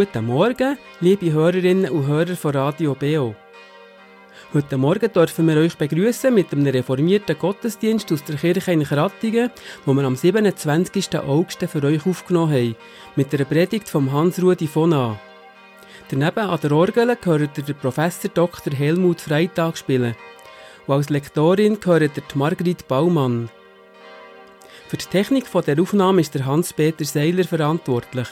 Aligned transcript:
Guten 0.00 0.24
Morgen, 0.24 0.78
liebe 1.02 1.30
Hörerinnen 1.30 1.90
und 1.90 2.06
Hörer 2.06 2.34
von 2.34 2.52
Radio 2.52 2.94
BO. 2.94 3.34
Heute 4.54 4.78
Morgen 4.78 5.12
dürfen 5.12 5.46
wir 5.46 5.58
euch 5.58 5.76
begrüßen 5.76 6.32
mit 6.32 6.50
einem 6.52 6.68
reformierten 6.68 7.38
Gottesdienst 7.38 8.10
aus 8.10 8.24
der 8.24 8.36
Kirche 8.36 8.72
in 8.72 8.82
Krattingen, 8.82 9.50
wo 9.84 9.92
wir 9.92 10.04
am 10.04 10.16
27. 10.16 11.18
August 11.18 11.58
für 11.64 11.82
euch 11.82 12.06
aufgenommen 12.06 12.50
haben, 12.50 12.76
mit 13.14 13.30
der 13.34 13.44
Predigt 13.44 13.90
von 13.90 14.10
Hans-Rudi 14.10 14.68
von 14.68 14.94
A. 14.94 15.20
Daneben 16.08 16.48
an 16.48 16.60
der 16.62 16.72
Orgel 16.72 17.14
gehört 17.20 17.68
der 17.68 17.74
Professor 17.74 18.30
Dr. 18.32 18.72
Helmut 18.72 19.20
Freitag 19.20 19.76
spielen. 19.76 20.16
Und 20.86 20.94
als 20.94 21.10
Lektorin 21.10 21.78
gehört 21.78 22.16
der 22.16 22.24
Margrit 22.36 22.88
Baumann. 22.88 23.50
Für 24.88 24.96
die 24.96 25.04
Technik 25.04 25.44
der 25.52 25.78
Aufnahme 25.78 26.22
ist 26.22 26.34
der 26.34 26.46
Hans-Peter 26.46 27.04
Seiler 27.04 27.44
verantwortlich. 27.44 28.28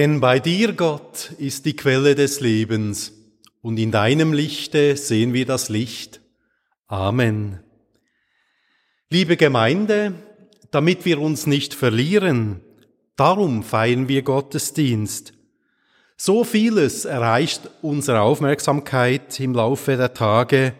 Denn 0.00 0.18
bei 0.18 0.40
dir, 0.40 0.72
Gott, 0.72 1.30
ist 1.36 1.66
die 1.66 1.76
Quelle 1.76 2.14
des 2.14 2.40
Lebens, 2.40 3.12
und 3.60 3.78
in 3.78 3.90
deinem 3.90 4.32
Lichte 4.32 4.96
sehen 4.96 5.34
wir 5.34 5.44
das 5.44 5.68
Licht. 5.68 6.22
Amen. 6.86 7.60
Liebe 9.10 9.36
Gemeinde, 9.36 10.14
damit 10.70 11.04
wir 11.04 11.20
uns 11.20 11.46
nicht 11.46 11.74
verlieren, 11.74 12.62
darum 13.16 13.62
feiern 13.62 14.08
wir 14.08 14.22
Gottesdienst. 14.22 15.34
So 16.16 16.44
vieles 16.44 17.04
erreicht 17.04 17.68
unsere 17.82 18.22
Aufmerksamkeit 18.22 19.38
im 19.38 19.52
Laufe 19.52 19.98
der 19.98 20.14
Tage, 20.14 20.72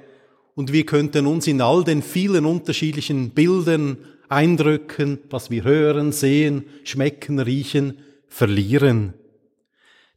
und 0.55 0.73
wir 0.73 0.87
könnten 0.87 1.27
uns 1.27 1.47
in 1.47 1.61
all 1.61 1.85
den 1.85 2.01
vielen 2.01 2.47
unterschiedlichen 2.47 3.33
Bildern, 3.33 3.99
Eindrücken, 4.31 5.19
was 5.29 5.51
wir 5.51 5.65
hören, 5.65 6.11
sehen, 6.11 6.65
schmecken, 6.85 7.39
riechen, 7.39 7.99
verlieren. 8.29 9.13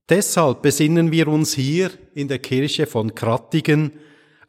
Deshalb 0.10 0.62
besinnen 0.62 1.14
wir 1.14 1.30
uns 1.30 1.54
hier 1.54 1.90
in 2.14 2.28
der 2.28 2.40
Kirche 2.40 2.88
von 2.88 3.16
Krattigen 3.16 3.94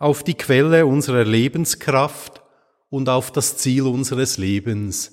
auf 0.01 0.25
die 0.25 0.35
Quelle 0.35 0.85
unserer 0.85 1.25
Lebenskraft 1.25 2.43
und 2.91 3.09
auf 3.09 3.31
das 3.31 3.57
Ziel 3.57 3.83
unseres 3.85 4.37
Lebens. 4.37 5.13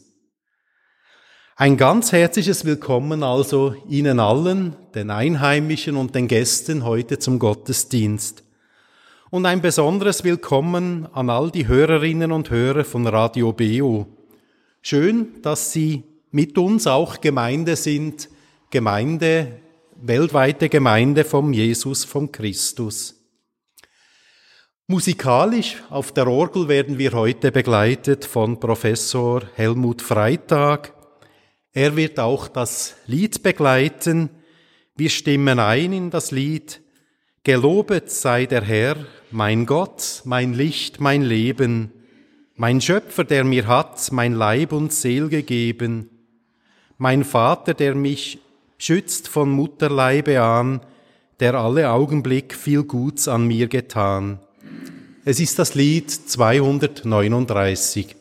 Ein 1.55 1.77
ganz 1.77 2.11
herzliches 2.11 2.65
Willkommen 2.65 3.21
also 3.21 3.75
Ihnen 3.87 4.19
allen, 4.19 4.75
den 4.95 5.11
Einheimischen 5.11 5.95
und 5.95 6.15
den 6.15 6.27
Gästen 6.27 6.85
heute 6.85 7.19
zum 7.19 7.37
Gottesdienst. 7.37 8.43
Und 9.29 9.45
ein 9.45 9.61
besonderes 9.61 10.23
Willkommen 10.23 11.07
an 11.13 11.29
all 11.29 11.51
die 11.51 11.67
Hörerinnen 11.67 12.31
und 12.31 12.49
Hörer 12.49 12.83
von 12.83 13.05
Radio 13.05 13.53
BO. 13.53 14.07
Schön, 14.81 15.39
dass 15.43 15.71
Sie 15.71 16.03
mit 16.31 16.57
uns 16.57 16.87
auch 16.87 17.21
Gemeinde 17.21 17.75
sind, 17.75 18.27
Gemeinde, 18.71 19.60
weltweite 20.01 20.67
Gemeinde 20.67 21.23
vom 21.23 21.53
Jesus, 21.53 22.03
vom 22.03 22.31
Christus. 22.31 23.15
Musikalisch 24.87 25.77
auf 25.89 26.11
der 26.11 26.27
Orgel 26.27 26.67
werden 26.67 26.97
wir 26.97 27.13
heute 27.13 27.51
begleitet 27.51 28.25
von 28.25 28.59
Professor 28.59 29.43
Helmut 29.55 30.01
Freitag. 30.01 30.93
Er 31.71 31.95
wird 31.95 32.19
auch 32.19 32.47
das 32.47 32.95
Lied 33.05 33.43
begleiten. 33.43 34.29
Wir 34.95 35.09
stimmen 35.09 35.59
ein 35.59 35.93
in 35.93 36.09
das 36.09 36.31
Lied 36.31 36.81
Gelobet 37.43 38.11
sei 38.11 38.45
der 38.45 38.61
Herr, 38.61 38.97
mein 39.31 39.65
Gott, 39.65 40.21
mein 40.25 40.53
Licht, 40.53 40.99
mein 40.99 41.23
Leben, 41.23 41.91
mein 42.55 42.81
Schöpfer, 42.81 43.23
der 43.23 43.43
mir 43.43 43.65
hat 43.65 44.11
mein 44.11 44.33
Leib 44.33 44.73
und 44.73 44.93
Seel 44.93 45.27
gegeben, 45.27 46.09
mein 46.99 47.23
Vater, 47.23 47.73
der 47.73 47.95
mich 47.95 48.37
schützt 48.81 49.27
von 49.27 49.51
Mutterleibe 49.51 50.41
an, 50.41 50.81
der 51.39 51.53
alle 51.53 51.91
Augenblick 51.91 52.55
viel 52.55 52.83
Guts 52.83 53.27
an 53.27 53.45
mir 53.45 53.67
getan. 53.67 54.39
Es 55.23 55.39
ist 55.39 55.59
das 55.59 55.75
Lied 55.75 56.09
239. 56.09 58.15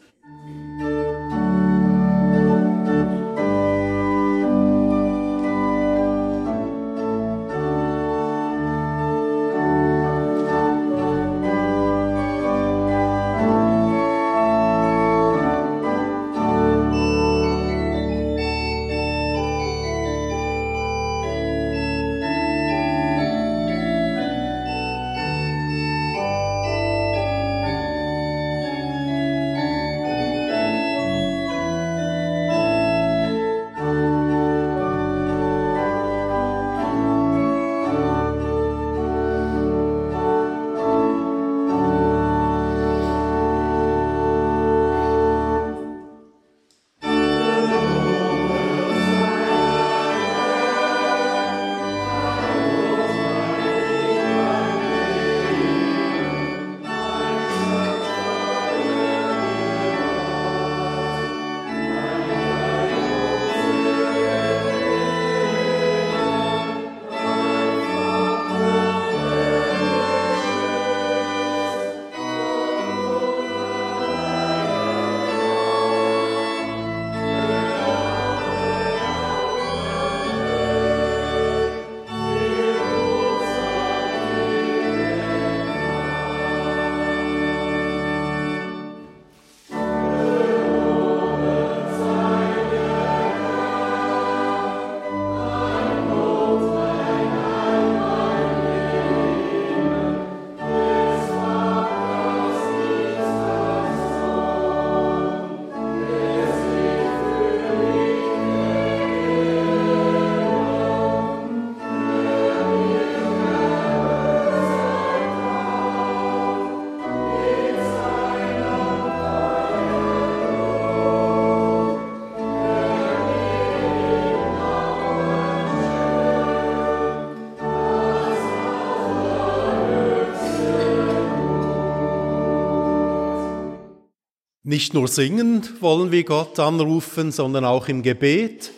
Nicht 134.71 134.95
nur 134.95 135.09
singend 135.09 135.83
wollen 135.83 136.13
wir 136.13 136.23
Gott 136.23 136.61
anrufen, 136.61 137.33
sondern 137.33 137.65
auch 137.65 137.89
im 137.89 138.05
Gebet. 138.05 138.71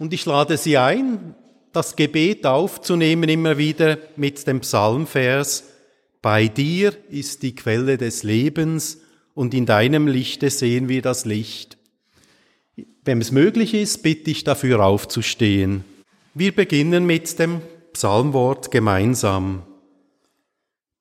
Und 0.00 0.12
ich 0.12 0.26
lade 0.26 0.56
Sie 0.56 0.76
ein, 0.76 1.36
das 1.72 1.94
Gebet 1.94 2.44
aufzunehmen, 2.44 3.28
immer 3.28 3.56
wieder 3.56 3.96
mit 4.16 4.44
dem 4.48 4.58
Psalmvers. 4.58 5.62
Bei 6.20 6.48
dir 6.48 6.96
ist 7.10 7.44
die 7.44 7.54
Quelle 7.54 7.96
des 7.96 8.24
Lebens 8.24 8.98
und 9.34 9.54
in 9.54 9.66
deinem 9.66 10.08
Lichte 10.08 10.50
sehen 10.50 10.88
wir 10.88 11.00
das 11.00 11.24
Licht. 11.26 11.78
Wenn 13.04 13.20
es 13.20 13.30
möglich 13.30 13.72
ist, 13.72 14.02
bitte 14.02 14.32
ich 14.32 14.42
dafür 14.42 14.84
aufzustehen. 14.84 15.84
Wir 16.34 16.50
beginnen 16.50 17.06
mit 17.06 17.38
dem 17.38 17.60
Psalmwort 17.92 18.72
gemeinsam. 18.72 19.62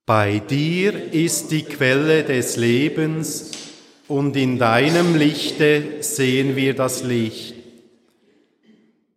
Bei 0.05 0.37
dir 0.37 1.11
ist 1.11 1.49
die 1.49 1.63
Quelle 1.63 2.23
des 2.23 2.57
Lebens 2.57 3.64
und 4.07 4.35
in 4.35 4.59
deinem 4.59 5.15
Lichte 5.15 5.83
sehen 6.01 6.55
wir 6.55 6.73
das 6.75 7.03
Licht. 7.03 7.55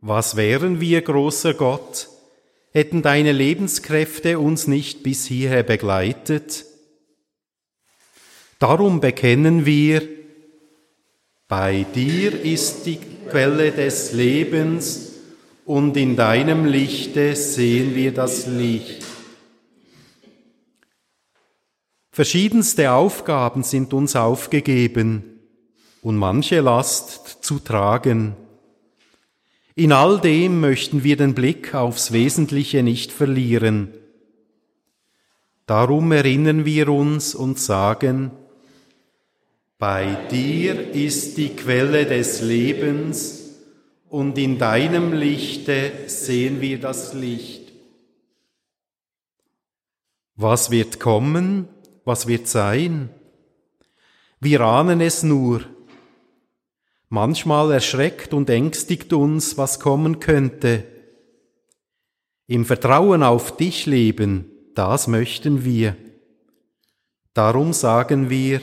Was 0.01 0.37
wären 0.37 0.81
wir, 0.81 1.03
großer 1.03 1.55
Gott, 1.55 2.09
hätten 2.71 3.03
deine 3.03 3.33
Lebenskräfte 3.33 4.39
uns 4.39 4.67
nicht 4.67 5.03
bis 5.03 5.27
hierher 5.27 5.63
begleitet? 5.63 6.65
Darum 8.59 9.01
bekennen 9.01 9.67
wir, 9.67 10.03
bei 11.49 11.87
dir 11.95 12.41
ist 12.43 12.85
die 12.87 12.99
Quelle 13.29 13.73
des 13.73 14.13
Lebens 14.13 15.13
und 15.65 15.97
in 15.97 16.17
deinem 16.17 16.65
Lichte 16.65 17.37
sehen 17.37 17.95
wir 17.95 18.13
das 18.13 18.47
Licht. 18.47 19.05
Verschiedenste 22.19 22.91
Aufgaben 22.91 23.63
sind 23.63 23.95
uns 23.95 24.17
aufgegeben 24.17 25.23
und 26.03 26.17
manche 26.17 26.59
Last 26.59 27.45
zu 27.45 27.61
tragen. 27.61 28.35
In 29.77 29.93
all 29.93 30.21
dem 30.21 30.59
möchten 30.59 31.05
wir 31.05 31.17
den 31.17 31.35
Blick 31.35 31.77
aufs 31.77 32.11
Wesentliche 32.11 32.83
nicht 32.83 33.13
verlieren. 33.13 33.95
Darum 35.67 36.11
erinnern 36.11 36.65
wir 36.65 36.89
uns 36.89 37.37
und 37.37 37.61
sagen, 37.61 38.33
bei 39.79 40.17
dir 40.29 40.91
ist 40.93 41.37
die 41.37 41.51
Quelle 41.51 42.05
des 42.05 42.41
Lebens 42.41 43.45
und 44.09 44.37
in 44.39 44.59
deinem 44.59 45.13
Lichte 45.13 45.93
sehen 46.09 46.61
wir 46.61 46.81
das 46.81 47.15
Licht. 47.15 47.71
Was 50.35 50.73
wird 50.73 50.99
kommen? 50.99 51.69
Was 52.09 52.27
wird 52.27 52.49
sein? 52.49 53.11
Wir 54.41 54.63
ahnen 54.63 55.03
es 55.03 55.23
nur. 55.23 55.61
Manchmal 57.11 57.71
erschreckt 57.71 58.33
und 58.33 58.49
ängstigt 58.49 59.13
uns, 59.13 59.59
was 59.59 59.79
kommen 59.79 60.19
könnte. 60.19 60.85
Im 62.47 62.65
Vertrauen 62.65 63.23
auf 63.23 63.59
dich 63.59 63.85
leben, 63.85 64.47
das 64.75 65.07
möchten 65.07 65.67
wir. 65.67 65.97
Darum 67.35 67.75
sagen 67.75 68.31
wir, 68.31 68.63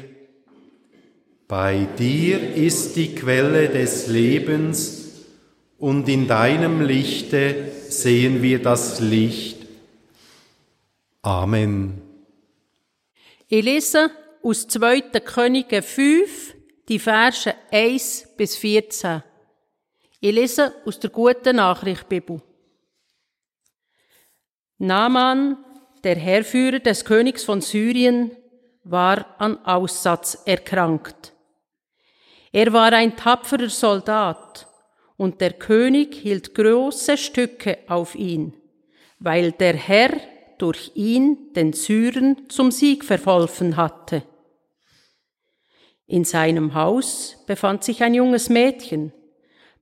bei 1.48 1.88
dir 2.00 2.56
ist 2.56 2.96
die 2.96 3.14
Quelle 3.14 3.70
des 3.70 4.08
Lebens 4.08 5.28
und 5.78 6.10
in 6.10 6.28
deinem 6.28 6.82
Lichte 6.82 7.72
sehen 7.90 8.42
wir 8.42 8.60
das 8.64 9.02
Licht. 9.02 9.68
Amen. 11.22 12.05
Ich 13.48 13.64
lese 13.64 14.10
aus 14.42 14.68
2. 14.68 15.02
Könige 15.20 15.84
5 15.84 16.56
die 16.90 16.98
Verse 16.98 17.54
1 17.72 18.30
bis 18.36 18.58
14. 18.58 19.22
Ich 20.20 20.34
lese 20.34 20.74
aus 20.84 21.00
der 21.00 21.12
Guten 21.12 21.58
Nachricht 21.58 22.10
Bibel. 22.10 22.42
Naaman, 24.80 25.64
der 26.04 26.16
Herrführer 26.16 26.80
des 26.80 27.06
Königs 27.06 27.44
von 27.44 27.62
Syrien, 27.62 28.32
war 28.84 29.40
an 29.40 29.64
Aussatz 29.64 30.42
erkrankt. 30.46 31.32
Er 32.52 32.74
war 32.74 32.94
ein 32.94 33.16
tapferer 33.16 33.70
Soldat, 33.70 34.68
und 35.18 35.40
der 35.40 35.54
König 35.54 36.16
hielt 36.16 36.56
große 36.56 37.16
Stücke 37.16 37.78
auf 37.88 38.16
ihn, 38.16 38.54
weil 39.20 39.52
der 39.52 39.76
Herr 39.76 40.35
durch 40.58 40.92
ihn 40.96 41.54
den 41.54 41.74
Syrern 41.74 42.50
zum 42.50 42.72
Sieg 42.72 43.04
verholfen 43.04 43.78
hatte. 43.78 44.24
In 46.08 46.24
seinem 46.24 46.74
Haus 46.76 47.44
befand 47.48 47.84
sich 47.84 48.04
ein 48.04 48.14
junges 48.14 48.50
Mädchen, 48.50 49.12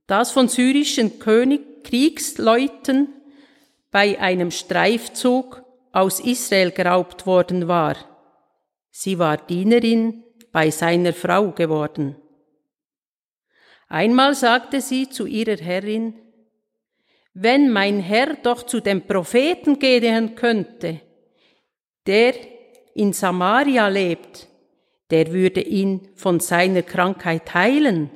das 0.06 0.30
von 0.30 0.48
syrischen 0.48 1.18
König 1.18 1.84
Kriegsleuten 1.84 3.08
bei 3.90 4.18
einem 4.18 4.50
Streifzug 4.50 5.62
aus 5.92 6.20
Israel 6.20 6.72
geraubt 6.72 7.26
worden 7.26 7.68
war. 7.68 7.96
Sie 8.90 9.18
war 9.18 9.36
Dienerin 9.36 10.24
bei 10.50 10.70
seiner 10.70 11.12
Frau 11.12 11.50
geworden. 11.50 12.16
Einmal 13.88 14.34
sagte 14.34 14.80
sie 14.80 15.08
zu 15.08 15.26
ihrer 15.26 15.56
Herrin, 15.56 16.14
wenn 17.34 17.70
mein 17.70 17.98
Herr 17.98 18.34
doch 18.34 18.62
zu 18.62 18.80
dem 18.80 19.02
Propheten 19.02 19.80
gehen 19.80 20.36
könnte, 20.36 21.00
der 22.06 22.34
in 22.94 23.12
Samaria 23.12 23.88
lebt, 23.88 24.48
der 25.10 25.32
würde 25.32 25.60
ihn 25.60 26.08
von 26.14 26.38
seiner 26.38 26.82
Krankheit 26.82 27.52
heilen. 27.52 28.10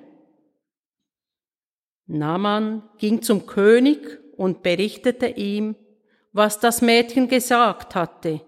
Naaman 2.06 2.88
ging 2.98 3.20
zum 3.20 3.46
König 3.46 4.18
und 4.36 4.62
berichtete 4.62 5.26
ihm, 5.26 5.74
was 6.32 6.60
das 6.60 6.80
Mädchen 6.80 7.28
gesagt 7.28 7.94
hatte. 7.94 8.40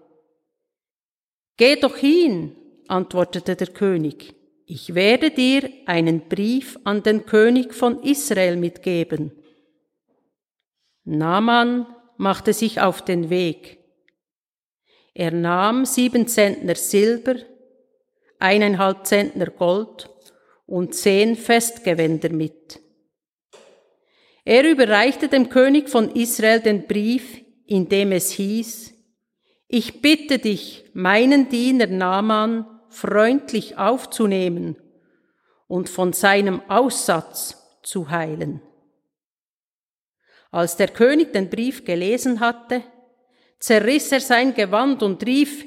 Geh 1.57 1.75
doch 1.75 1.97
hin, 1.97 2.55
antwortete 2.87 3.55
der 3.55 3.67
König, 3.67 4.33
ich 4.65 4.95
werde 4.95 5.31
dir 5.31 5.69
einen 5.85 6.29
Brief 6.29 6.79
an 6.85 7.03
den 7.03 7.25
König 7.25 7.73
von 7.73 8.01
Israel 8.03 8.55
mitgeben. 8.55 9.33
Naaman 11.03 11.87
machte 12.17 12.53
sich 12.53 12.79
auf 12.81 13.03
den 13.03 13.29
Weg. 13.29 13.79
Er 15.13 15.31
nahm 15.31 15.85
sieben 15.85 16.27
Zentner 16.27 16.75
Silber, 16.75 17.35
eineinhalb 18.39 19.05
Zentner 19.05 19.47
Gold 19.47 20.09
und 20.65 20.95
zehn 20.95 21.35
Festgewänder 21.35 22.29
mit. 22.29 22.79
Er 24.45 24.69
überreichte 24.69 25.27
dem 25.27 25.49
König 25.49 25.89
von 25.89 26.15
Israel 26.15 26.61
den 26.61 26.87
Brief, 26.87 27.41
in 27.65 27.89
dem 27.89 28.11
es 28.11 28.31
hieß, 28.31 28.93
ich 29.73 30.01
bitte 30.01 30.37
dich, 30.37 30.83
meinen 30.93 31.47
Diener 31.47 31.87
Naaman 31.87 32.65
freundlich 32.89 33.77
aufzunehmen 33.77 34.75
und 35.67 35.87
von 35.87 36.11
seinem 36.11 36.61
Aussatz 36.69 37.79
zu 37.81 38.09
heilen. 38.09 38.61
Als 40.51 40.75
der 40.75 40.89
König 40.89 41.31
den 41.31 41.49
Brief 41.49 41.85
gelesen 41.85 42.41
hatte, 42.41 42.83
zerriss 43.59 44.11
er 44.11 44.19
sein 44.19 44.53
Gewand 44.53 45.01
und 45.01 45.25
rief, 45.25 45.65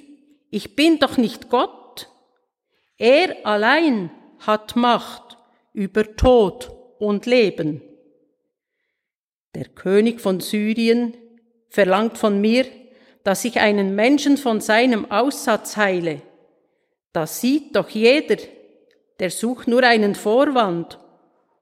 ich 0.50 0.76
bin 0.76 0.98
doch 0.98 1.16
nicht 1.16 1.48
Gott. 1.48 2.08
Er 2.98 3.44
allein 3.46 4.10
hat 4.40 4.76
Macht 4.76 5.38
über 5.72 6.14
Tod 6.16 6.70
und 6.98 7.26
Leben. 7.26 7.82
Der 9.54 9.66
König 9.66 10.20
von 10.20 10.40
Syrien 10.40 11.16
verlangt 11.68 12.18
von 12.18 12.40
mir, 12.40 12.66
dass 13.24 13.44
ich 13.44 13.58
einen 13.58 13.94
Menschen 13.94 14.36
von 14.36 14.60
seinem 14.60 15.10
Aussatz 15.10 15.76
heile. 15.76 16.22
Das 17.12 17.40
sieht 17.40 17.74
doch 17.74 17.88
jeder, 17.88 18.36
der 19.18 19.30
sucht 19.30 19.66
nur 19.66 19.82
einen 19.82 20.14
Vorwand, 20.14 20.98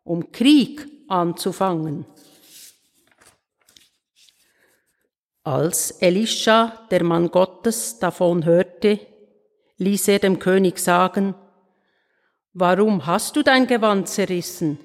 um 0.02 0.32
Krieg 0.32 0.86
anzufangen. 1.08 2.06
Als 5.44 5.90
Elisha, 6.00 6.86
der 6.90 7.02
Mann 7.02 7.30
Gottes, 7.30 7.98
davon 7.98 8.44
hörte, 8.44 9.00
ließ 9.78 10.06
er 10.08 10.20
dem 10.20 10.38
König 10.38 10.78
sagen, 10.78 11.34
Warum 12.54 13.06
hast 13.06 13.34
du 13.34 13.42
dein 13.42 13.66
Gewand 13.66 14.08
zerrissen? 14.08 14.78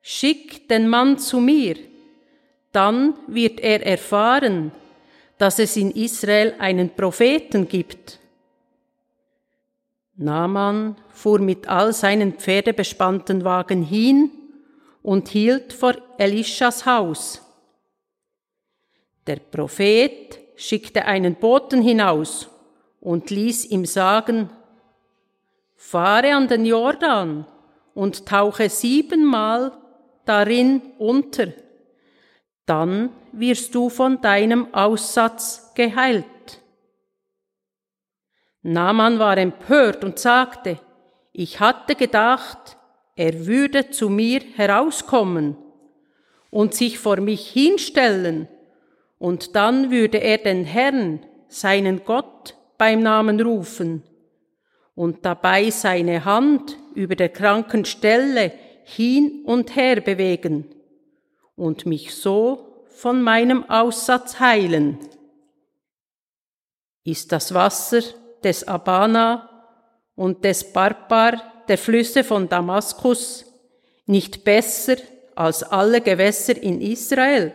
Schick 0.00 0.68
den 0.68 0.88
Mann 0.88 1.18
zu 1.18 1.38
mir, 1.40 1.76
dann 2.72 3.14
wird 3.26 3.60
er 3.60 3.86
erfahren, 3.86 4.72
dass 5.36 5.58
es 5.58 5.76
in 5.76 5.90
Israel 5.90 6.54
einen 6.58 6.90
Propheten 6.90 7.68
gibt. 7.68 8.18
Naaman 10.16 10.96
fuhr 11.10 11.38
mit 11.38 11.68
all 11.68 11.92
seinen 11.92 12.32
pferdebespannten 12.32 13.44
Wagen 13.44 13.84
hin 13.84 14.30
und 15.02 15.28
hielt 15.28 15.72
vor 15.72 15.94
Elishas 16.18 16.86
Haus. 16.86 17.47
Der 19.28 19.36
Prophet 19.36 20.40
schickte 20.56 21.04
einen 21.04 21.34
Boten 21.34 21.82
hinaus 21.82 22.48
und 22.98 23.28
ließ 23.28 23.66
ihm 23.66 23.84
sagen, 23.84 24.48
fahre 25.76 26.32
an 26.32 26.48
den 26.48 26.64
Jordan 26.64 27.46
und 27.92 28.24
tauche 28.24 28.70
siebenmal 28.70 29.72
darin 30.24 30.80
unter. 30.96 31.48
Dann 32.64 33.10
wirst 33.32 33.74
du 33.74 33.90
von 33.90 34.22
deinem 34.22 34.72
Aussatz 34.72 35.74
geheilt. 35.74 36.24
Naaman 38.62 39.18
war 39.18 39.36
empört 39.36 40.04
und 40.04 40.18
sagte, 40.18 40.80
ich 41.32 41.60
hatte 41.60 41.96
gedacht, 41.96 42.78
er 43.14 43.46
würde 43.46 43.90
zu 43.90 44.08
mir 44.08 44.40
herauskommen 44.56 45.58
und 46.48 46.72
sich 46.72 46.98
vor 46.98 47.18
mich 47.20 47.46
hinstellen, 47.50 48.48
und 49.18 49.56
dann 49.56 49.90
würde 49.90 50.18
er 50.18 50.38
den 50.38 50.64
Herrn, 50.64 51.26
seinen 51.48 52.04
Gott, 52.04 52.54
beim 52.76 53.00
Namen 53.00 53.40
rufen 53.40 54.04
und 54.94 55.24
dabei 55.24 55.70
seine 55.70 56.24
Hand 56.24 56.76
über 56.94 57.16
der 57.16 57.28
kranken 57.28 57.84
Stelle 57.84 58.52
hin 58.84 59.42
und 59.44 59.76
her 59.76 60.00
bewegen 60.00 60.66
und 61.56 61.86
mich 61.86 62.14
so 62.14 62.86
von 62.88 63.22
meinem 63.22 63.68
Aussatz 63.68 64.40
heilen. 64.40 64.98
Ist 67.04 67.32
das 67.32 67.54
Wasser 67.54 68.02
des 68.42 68.66
Abana 68.66 69.48
und 70.14 70.44
des 70.44 70.72
Barbar 70.72 71.42
der 71.68 71.78
Flüsse 71.78 72.24
von 72.24 72.48
Damaskus 72.48 73.44
nicht 74.06 74.44
besser 74.44 74.96
als 75.34 75.62
alle 75.62 76.00
Gewässer 76.00 76.60
in 76.60 76.80
Israel? 76.80 77.52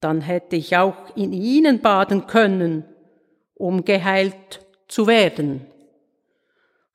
Dann 0.00 0.20
hätte 0.20 0.56
ich 0.56 0.76
auch 0.76 1.16
in 1.16 1.32
ihnen 1.32 1.80
baden 1.80 2.26
können, 2.26 2.84
um 3.54 3.84
geheilt 3.84 4.66
zu 4.86 5.06
werden. 5.06 5.66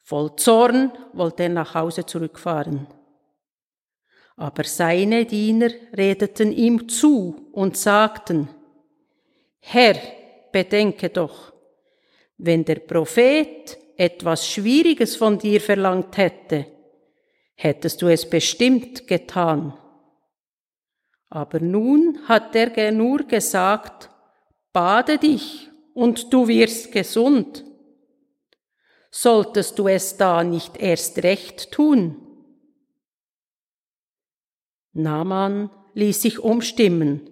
Voll 0.02 0.36
Zorn 0.36 0.92
wollte 1.14 1.44
er 1.44 1.50
nach 1.50 1.76
Hause 1.76 2.06
zurückfahren. 2.06 2.88
Aber 4.36 4.64
seine 4.64 5.26
Diener 5.26 5.70
redeten 5.96 6.52
ihm 6.52 6.90
zu 6.90 7.50
und 7.52 7.78
sagten, 7.78 8.50
Herr, 9.60 9.96
bedenke 10.52 11.10
doch, 11.10 11.54
wenn 12.38 12.66
der 12.66 12.76
Prophet 12.76 13.78
etwas 13.96 14.48
Schwieriges 14.48 15.16
von 15.16 15.38
dir 15.38 15.62
verlangt 15.62 16.18
hätte, 16.18 16.66
hättest 17.56 18.02
du 18.02 18.08
es 18.08 18.30
bestimmt 18.30 19.08
getan. 19.08 19.74
Aber 21.34 21.60
nun 21.60 22.20
hat 22.28 22.56
er 22.56 22.92
nur 22.92 23.24
gesagt, 23.24 24.12
bade 24.72 25.18
dich 25.18 25.68
und 25.96 26.32
du 26.32 26.48
wirst 26.48 26.92
gesund. 26.92 27.66
Solltest 29.10 29.80
du 29.80 29.88
es 29.88 30.16
da 30.16 30.44
nicht 30.44 30.78
erst 30.78 31.24
recht 31.24 31.72
tun? 31.72 32.18
Naaman 34.92 35.72
ließ 35.96 36.22
sich 36.22 36.38
umstimmen 36.38 37.28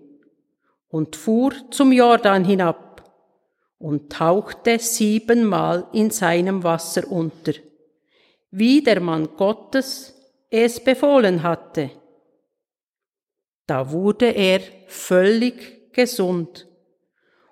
und 0.90 1.16
fuhr 1.16 1.54
zum 1.70 1.92
Jordan 1.92 2.44
hinab 2.44 3.08
und 3.78 4.12
tauchte 4.12 4.80
siebenmal 4.80 5.88
in 5.94 6.10
seinem 6.10 6.64
Wasser 6.64 7.08
unter, 7.08 7.54
wie 8.50 8.82
der 8.82 9.00
Mann 9.00 9.38
Gottes 9.38 10.16
es 10.50 10.84
befohlen 10.84 11.44
hatte. 11.44 12.01
Da 13.72 13.90
wurde 13.90 14.32
er 14.32 14.60
völlig 14.88 15.94
gesund 15.94 16.68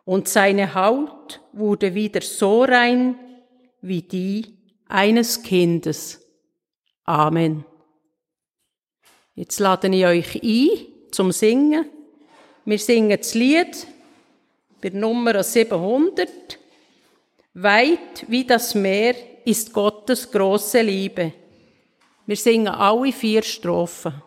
und 0.03 0.27
seine 0.27 0.75
Haut 0.75 1.39
wurde 1.53 1.95
wieder 1.95 2.19
so 2.19 2.63
rein 2.63 3.15
wie 3.79 4.01
die 4.01 4.57
eines 4.89 5.41
Kindes. 5.41 6.19
Amen. 7.05 7.63
Jetzt 9.33 9.61
lade 9.61 9.87
ich 9.87 10.05
euch 10.05 10.43
ein 10.43 10.87
zum 11.11 11.31
Singen. 11.31 11.85
Wir 12.65 12.79
singen 12.79 13.17
das 13.17 13.33
Lied 13.33 13.87
bei 14.81 14.89
Nummer 14.89 15.41
700. 15.41 16.59
Weit 17.53 18.25
wie 18.27 18.43
das 18.43 18.75
Meer 18.75 19.15
ist 19.45 19.71
Gottes 19.71 20.29
große 20.29 20.81
Liebe. 20.81 21.31
Wir 22.25 22.35
singen 22.35 22.67
alle 22.67 23.13
vier 23.13 23.41
Strophen. 23.41 24.21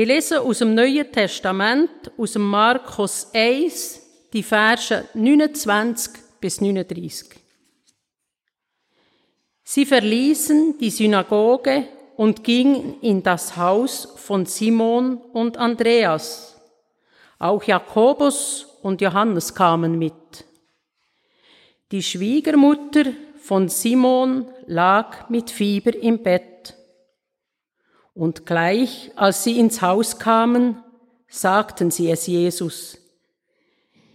Ich 0.00 0.06
lese 0.06 0.40
aus 0.40 0.60
dem 0.60 0.76
Neuen 0.76 1.10
Testament, 1.10 2.12
aus 2.16 2.34
dem 2.34 2.42
Markus 2.42 3.30
1, 3.34 4.00
die 4.32 4.44
Verse 4.44 5.08
29 5.12 6.12
bis 6.40 6.60
39. 6.60 7.30
Sie 9.64 9.84
verließen 9.84 10.78
die 10.78 10.90
Synagoge 10.90 11.88
und 12.16 12.44
gingen 12.44 13.00
in 13.00 13.24
das 13.24 13.56
Haus 13.56 14.08
von 14.14 14.46
Simon 14.46 15.16
und 15.32 15.56
Andreas. 15.56 16.56
Auch 17.40 17.64
Jakobus 17.64 18.78
und 18.82 19.00
Johannes 19.00 19.52
kamen 19.52 19.98
mit. 19.98 20.44
Die 21.90 22.04
Schwiegermutter 22.04 23.06
von 23.40 23.68
Simon 23.68 24.46
lag 24.68 25.28
mit 25.28 25.50
Fieber 25.50 25.92
im 25.96 26.22
Bett. 26.22 26.77
Und 28.18 28.46
gleich 28.46 29.12
als 29.14 29.44
sie 29.44 29.60
ins 29.60 29.80
Haus 29.80 30.18
kamen, 30.18 30.82
sagten 31.28 31.92
sie 31.92 32.10
es 32.10 32.26
Jesus. 32.26 32.98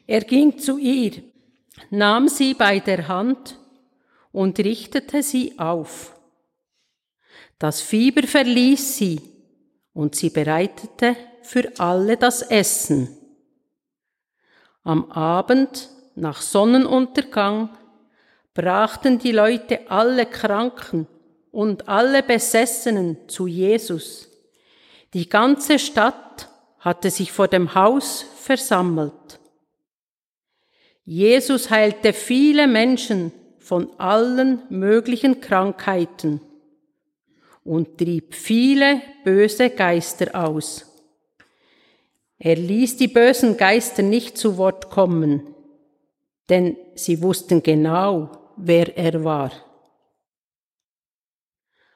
Er 0.05 0.19
ging 0.25 0.59
zu 0.59 0.77
ihr, 0.77 1.23
nahm 1.89 2.27
sie 2.27 2.53
bei 2.53 2.81
der 2.81 3.07
Hand 3.07 3.57
und 4.33 4.59
richtete 4.59 5.23
sie 5.23 5.57
auf. 5.57 6.19
Das 7.57 7.79
Fieber 7.79 8.27
verließ 8.27 8.97
sie 8.97 9.21
und 9.93 10.15
sie 10.15 10.31
bereitete 10.31 11.15
für 11.41 11.71
alle 11.77 12.17
das 12.17 12.41
Essen. 12.41 13.07
Am 14.83 15.09
Abend, 15.13 15.89
nach 16.15 16.41
Sonnenuntergang, 16.41 17.69
brachten 18.53 19.17
die 19.17 19.31
Leute 19.31 19.89
alle 19.89 20.25
Kranken 20.25 21.07
und 21.53 21.87
alle 21.87 22.23
Besessenen 22.23 23.15
zu 23.27 23.45
Jesus. 23.45 24.27
Die 25.13 25.29
ganze 25.29 25.77
Stadt 25.77 26.49
hatte 26.79 27.11
sich 27.11 27.31
vor 27.31 27.47
dem 27.47 27.75
Haus 27.75 28.25
versammelt. 28.35 29.39
Jesus 31.05 31.69
heilte 31.69 32.11
viele 32.11 32.65
Menschen 32.67 33.31
von 33.59 33.87
allen 33.99 34.63
möglichen 34.69 35.41
Krankheiten 35.41 36.41
und 37.63 37.99
trieb 37.99 38.33
viele 38.33 39.01
böse 39.23 39.69
Geister 39.69 40.33
aus. 40.33 40.87
Er 42.39 42.55
ließ 42.55 42.97
die 42.97 43.07
bösen 43.07 43.57
Geister 43.57 44.01
nicht 44.01 44.39
zu 44.39 44.57
Wort 44.57 44.89
kommen, 44.89 45.53
denn 46.49 46.77
sie 46.95 47.21
wussten 47.21 47.61
genau, 47.61 48.31
wer 48.57 48.97
er 48.97 49.23
war. 49.23 49.51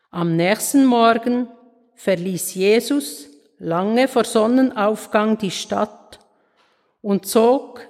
Am 0.10 0.38
nächsten 0.38 0.86
Morgen 0.86 1.50
verließ 1.96 2.54
Jesus 2.56 3.30
lange 3.60 4.08
vor 4.08 4.24
Sonnenaufgang 4.24 5.38
die 5.38 5.52
Stadt 5.52 6.20
und 7.02 7.26
zog 7.26 7.82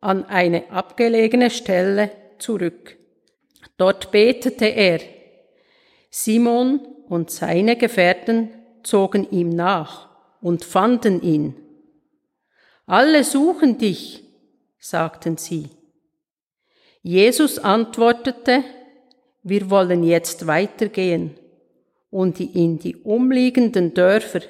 an 0.00 0.24
eine 0.26 0.70
abgelegene 0.70 1.50
Stelle 1.50 2.12
zurück. 2.38 2.96
Dort 3.78 4.12
betete 4.12 4.66
er. 4.66 5.00
Simon 6.08 6.80
und 7.08 7.30
seine 7.30 7.76
Gefährten 7.76 8.50
zogen 8.84 9.28
ihm 9.30 9.48
nach 9.48 10.08
und 10.40 10.64
fanden 10.64 11.20
ihn. 11.20 11.56
Alle 12.86 13.24
suchen 13.24 13.76
dich, 13.78 14.22
sagten 14.78 15.36
sie. 15.36 15.70
Jesus 17.02 17.58
antwortete, 17.58 18.62
wir 19.42 19.68
wollen 19.68 20.04
jetzt 20.04 20.46
weitergehen 20.46 21.36
und 22.16 22.40
in 22.40 22.78
die 22.78 22.96
umliegenden 22.96 23.92
Dörfer. 23.92 24.40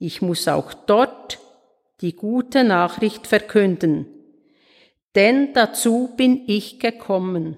Ich 0.00 0.20
muss 0.20 0.48
auch 0.48 0.74
dort 0.74 1.38
die 2.00 2.16
gute 2.16 2.64
Nachricht 2.64 3.28
verkünden, 3.28 4.08
denn 5.14 5.52
dazu 5.54 6.10
bin 6.16 6.42
ich 6.48 6.80
gekommen. 6.80 7.56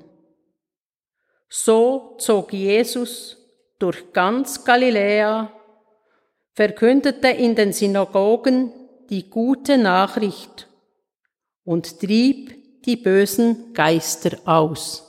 So 1.49 2.17
zog 2.19 2.53
Jesus 2.53 3.39
durch 3.79 4.13
ganz 4.13 4.67
Galiläa, 4.67 5.55
verkündete 6.53 7.29
in 7.29 7.55
den 7.55 7.73
Synagogen 7.73 8.75
die 9.09 9.31
gute 9.31 9.79
Nachricht 9.79 10.69
und 11.65 11.99
trieb 11.99 12.83
die 12.85 12.97
bösen 12.97 13.73
Geister 13.73 14.37
aus. 14.45 15.03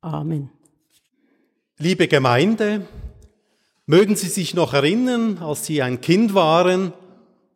Amen. 0.00 0.50
Liebe 1.78 2.08
Gemeinde, 2.08 2.88
mögen 3.86 4.16
Sie 4.16 4.28
sich 4.28 4.54
noch 4.54 4.74
erinnern, 4.74 5.38
als 5.38 5.66
Sie 5.66 5.82
ein 5.82 6.00
Kind 6.00 6.34
waren 6.34 6.92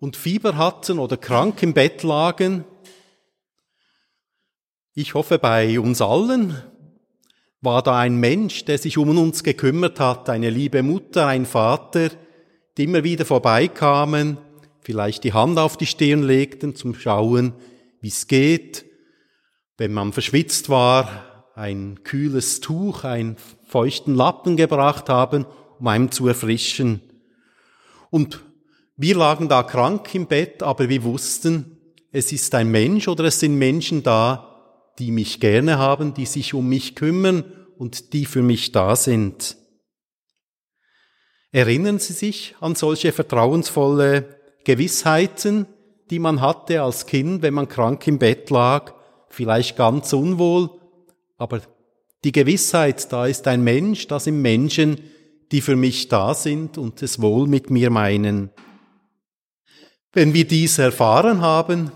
und 0.01 0.17
Fieber 0.17 0.57
hatten 0.57 0.99
oder 0.99 1.17
krank 1.17 1.63
im 1.63 1.75
Bett 1.75 2.03
lagen? 2.03 2.65
Ich 4.95 5.15
hoffe, 5.15 5.39
bei 5.39 5.79
uns 5.79 6.01
allen 6.01 6.63
war 7.61 7.83
da 7.83 7.99
ein 7.99 8.17
Mensch, 8.17 8.65
der 8.65 8.79
sich 8.79 8.99
um 8.99 9.17
uns 9.19 9.43
gekümmert 9.43 10.01
hat, 10.01 10.31
eine 10.31 10.51
liebe 10.51 10.83
Mutter, 10.83 11.27
ein 11.27 11.47
Vater, 11.47 12.11
die 12.77 12.85
immer 12.85 13.05
wieder 13.05 13.25
vorbeikamen 13.25 14.39
vielleicht 14.87 15.25
die 15.25 15.33
Hand 15.33 15.59
auf 15.59 15.77
die 15.77 15.87
Stirn 15.87 16.23
legten 16.23 16.77
zum 16.77 16.95
Schauen, 16.95 17.55
wie 18.01 18.07
es 18.07 18.29
geht. 18.29 18.85
Wenn 19.77 19.93
man 19.93 20.13
verschwitzt 20.13 20.69
war, 20.69 21.51
ein 21.57 22.05
kühles 22.05 22.61
Tuch, 22.61 23.03
einen 23.03 23.37
feuchten 23.67 24.15
Lappen 24.15 24.57
gebracht 24.57 25.09
haben, 25.09 25.45
um 25.79 25.87
einem 25.89 26.11
zu 26.11 26.29
erfrischen. 26.29 27.01
Und 28.11 28.43
wir 28.97 29.17
lagen 29.17 29.49
da 29.49 29.63
krank 29.63 30.15
im 30.15 30.27
Bett, 30.27 30.63
aber 30.63 30.89
wir 30.89 31.05
wussten, 31.05 31.79
es 32.13 32.33
ist 32.33 32.55
ein 32.55 32.71
Mensch 32.71 33.09
oder 33.09 33.25
es 33.25 33.41
sind 33.41 33.57
Menschen 33.57 34.03
da, 34.03 34.93
die 34.99 35.11
mich 35.11 35.41
gerne 35.41 35.79
haben, 35.79 36.15
die 36.15 36.27
sich 36.27 36.55
um 36.55 36.69
mich 36.69 36.95
kümmern 36.95 37.45
und 37.77 38.13
die 38.15 38.25
für 38.25 38.43
mich 38.43 38.73
da 38.73 38.97
sind. 38.97 39.57
Erinnern 41.53 41.99
Sie 41.99 42.13
sich 42.13 42.55
an 42.61 42.75
solche 42.75 43.13
vertrauensvolle 43.13 44.37
Gewissheiten, 44.65 45.67
die 46.11 46.19
man 46.19 46.41
hatte 46.41 46.83
als 46.83 47.07
Kind, 47.07 47.43
wenn 47.43 47.55
man 47.55 47.69
krank 47.69 48.07
im 48.07 48.19
Bett 48.19 48.51
lag, 48.51 48.95
vielleicht 49.29 49.77
ganz 49.77 50.13
unwohl, 50.13 50.71
aber 51.37 51.61
die 52.25 52.33
Gewissheit, 52.33 53.13
da 53.13 53.27
ist 53.27 53.47
ein 53.47 53.63
Mensch, 53.63 54.07
da 54.09 54.19
sind 54.19 54.41
Menschen, 54.41 54.99
die 55.53 55.61
für 55.61 55.77
mich 55.77 56.09
da 56.09 56.35
sind 56.35 56.79
und 56.79 57.03
es 57.03 57.21
wohl 57.21 57.47
mit 57.47 57.71
mir 57.71 57.91
meinen. 57.91 58.51
Wenn 60.13 60.35
wir 60.35 60.47
dies 60.47 60.79
erfahren 60.79 61.41
haben, 61.41 61.93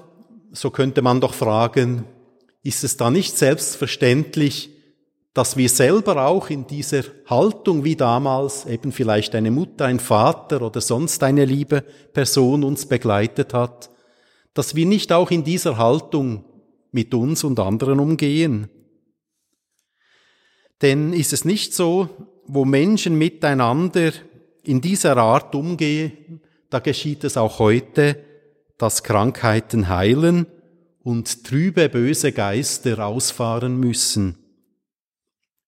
so 0.52 0.70
könnte 0.70 1.02
man 1.02 1.20
doch 1.20 1.34
fragen, 1.34 2.04
ist 2.62 2.84
es 2.84 2.96
da 2.96 3.10
nicht 3.10 3.36
selbstverständlich, 3.38 4.70
dass 5.32 5.56
wir 5.56 5.68
selber 5.68 6.26
auch 6.26 6.50
in 6.50 6.66
dieser 6.66 7.04
Haltung 7.26 7.84
wie 7.84 7.96
damals 7.96 8.66
eben 8.66 8.92
vielleicht 8.92 9.34
eine 9.34 9.50
Mutter, 9.50 9.86
ein 9.86 10.00
Vater 10.00 10.60
oder 10.62 10.80
sonst 10.80 11.22
eine 11.22 11.44
liebe 11.44 11.82
Person 12.12 12.64
uns 12.64 12.86
begleitet 12.86 13.54
hat, 13.54 13.90
dass 14.54 14.74
wir 14.74 14.86
nicht 14.86 15.12
auch 15.12 15.30
in 15.30 15.44
dieser 15.44 15.78
Haltung 15.78 16.44
mit 16.90 17.14
uns 17.14 17.44
und 17.44 17.60
anderen 17.60 18.00
umgehen. 18.00 18.68
Denn 20.82 21.12
ist 21.12 21.32
es 21.32 21.44
nicht 21.44 21.74
so, 21.74 22.08
wo 22.52 22.64
Menschen 22.64 23.16
miteinander 23.16 24.12
in 24.64 24.80
dieser 24.80 25.16
Art 25.16 25.54
umgehen, 25.54 26.40
da 26.68 26.80
geschieht 26.80 27.24
es 27.24 27.36
auch 27.36 27.58
heute, 27.58 28.24
dass 28.76 29.02
Krankheiten 29.02 29.88
heilen 29.88 30.46
und 31.02 31.44
trübe 31.44 31.88
böse 31.88 32.32
Geister 32.32 33.06
ausfahren 33.06 33.78
müssen. 33.78 34.36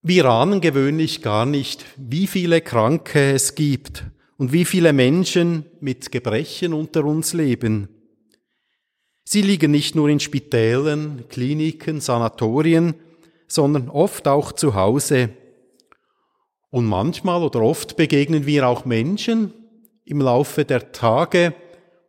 Wir 0.03 0.25
ahnen 0.27 0.61
gewöhnlich 0.61 1.23
gar 1.23 1.47
nicht, 1.47 1.85
wie 1.97 2.27
viele 2.27 2.61
Kranke 2.61 3.33
es 3.33 3.55
gibt 3.55 4.05
und 4.37 4.53
wie 4.53 4.64
viele 4.64 4.92
Menschen 4.92 5.64
mit 5.81 6.11
Gebrechen 6.11 6.73
unter 6.73 7.05
uns 7.05 7.33
leben. 7.33 7.88
Sie 9.25 9.42
liegen 9.42 9.71
nicht 9.71 9.95
nur 9.95 10.09
in 10.09 10.18
Spitälen, 10.18 11.29
Kliniken, 11.29 12.01
Sanatorien, 12.01 12.95
sondern 13.47 13.88
oft 13.88 14.27
auch 14.27 14.51
zu 14.51 14.75
Hause. 14.75 15.31
Und 16.72 16.87
manchmal 16.87 17.42
oder 17.42 17.61
oft 17.61 17.98
begegnen 17.98 18.46
wir 18.46 18.66
auch 18.66 18.87
Menschen 18.87 19.52
im 20.06 20.22
Laufe 20.22 20.64
der 20.64 20.90
Tage 20.90 21.54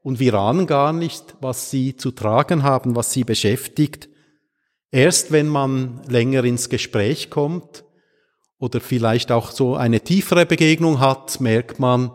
und 0.03 0.21
wir 0.21 0.35
ahnen 0.35 0.67
gar 0.67 0.93
nicht, 0.93 1.35
was 1.41 1.69
sie 1.69 1.97
zu 1.97 2.11
tragen 2.11 2.63
haben, 2.63 2.95
was 2.95 3.11
sie 3.11 3.25
beschäftigt. 3.25 4.07
Erst 4.89 5.33
wenn 5.33 5.49
man 5.49 5.99
länger 6.07 6.45
ins 6.45 6.69
Gespräch 6.69 7.29
kommt 7.29 7.83
oder 8.57 8.79
vielleicht 8.79 9.33
auch 9.33 9.51
so 9.51 9.75
eine 9.75 9.99
tiefere 9.99 10.45
Begegnung 10.45 11.01
hat, 11.01 11.41
merkt 11.41 11.79
man, 11.79 12.11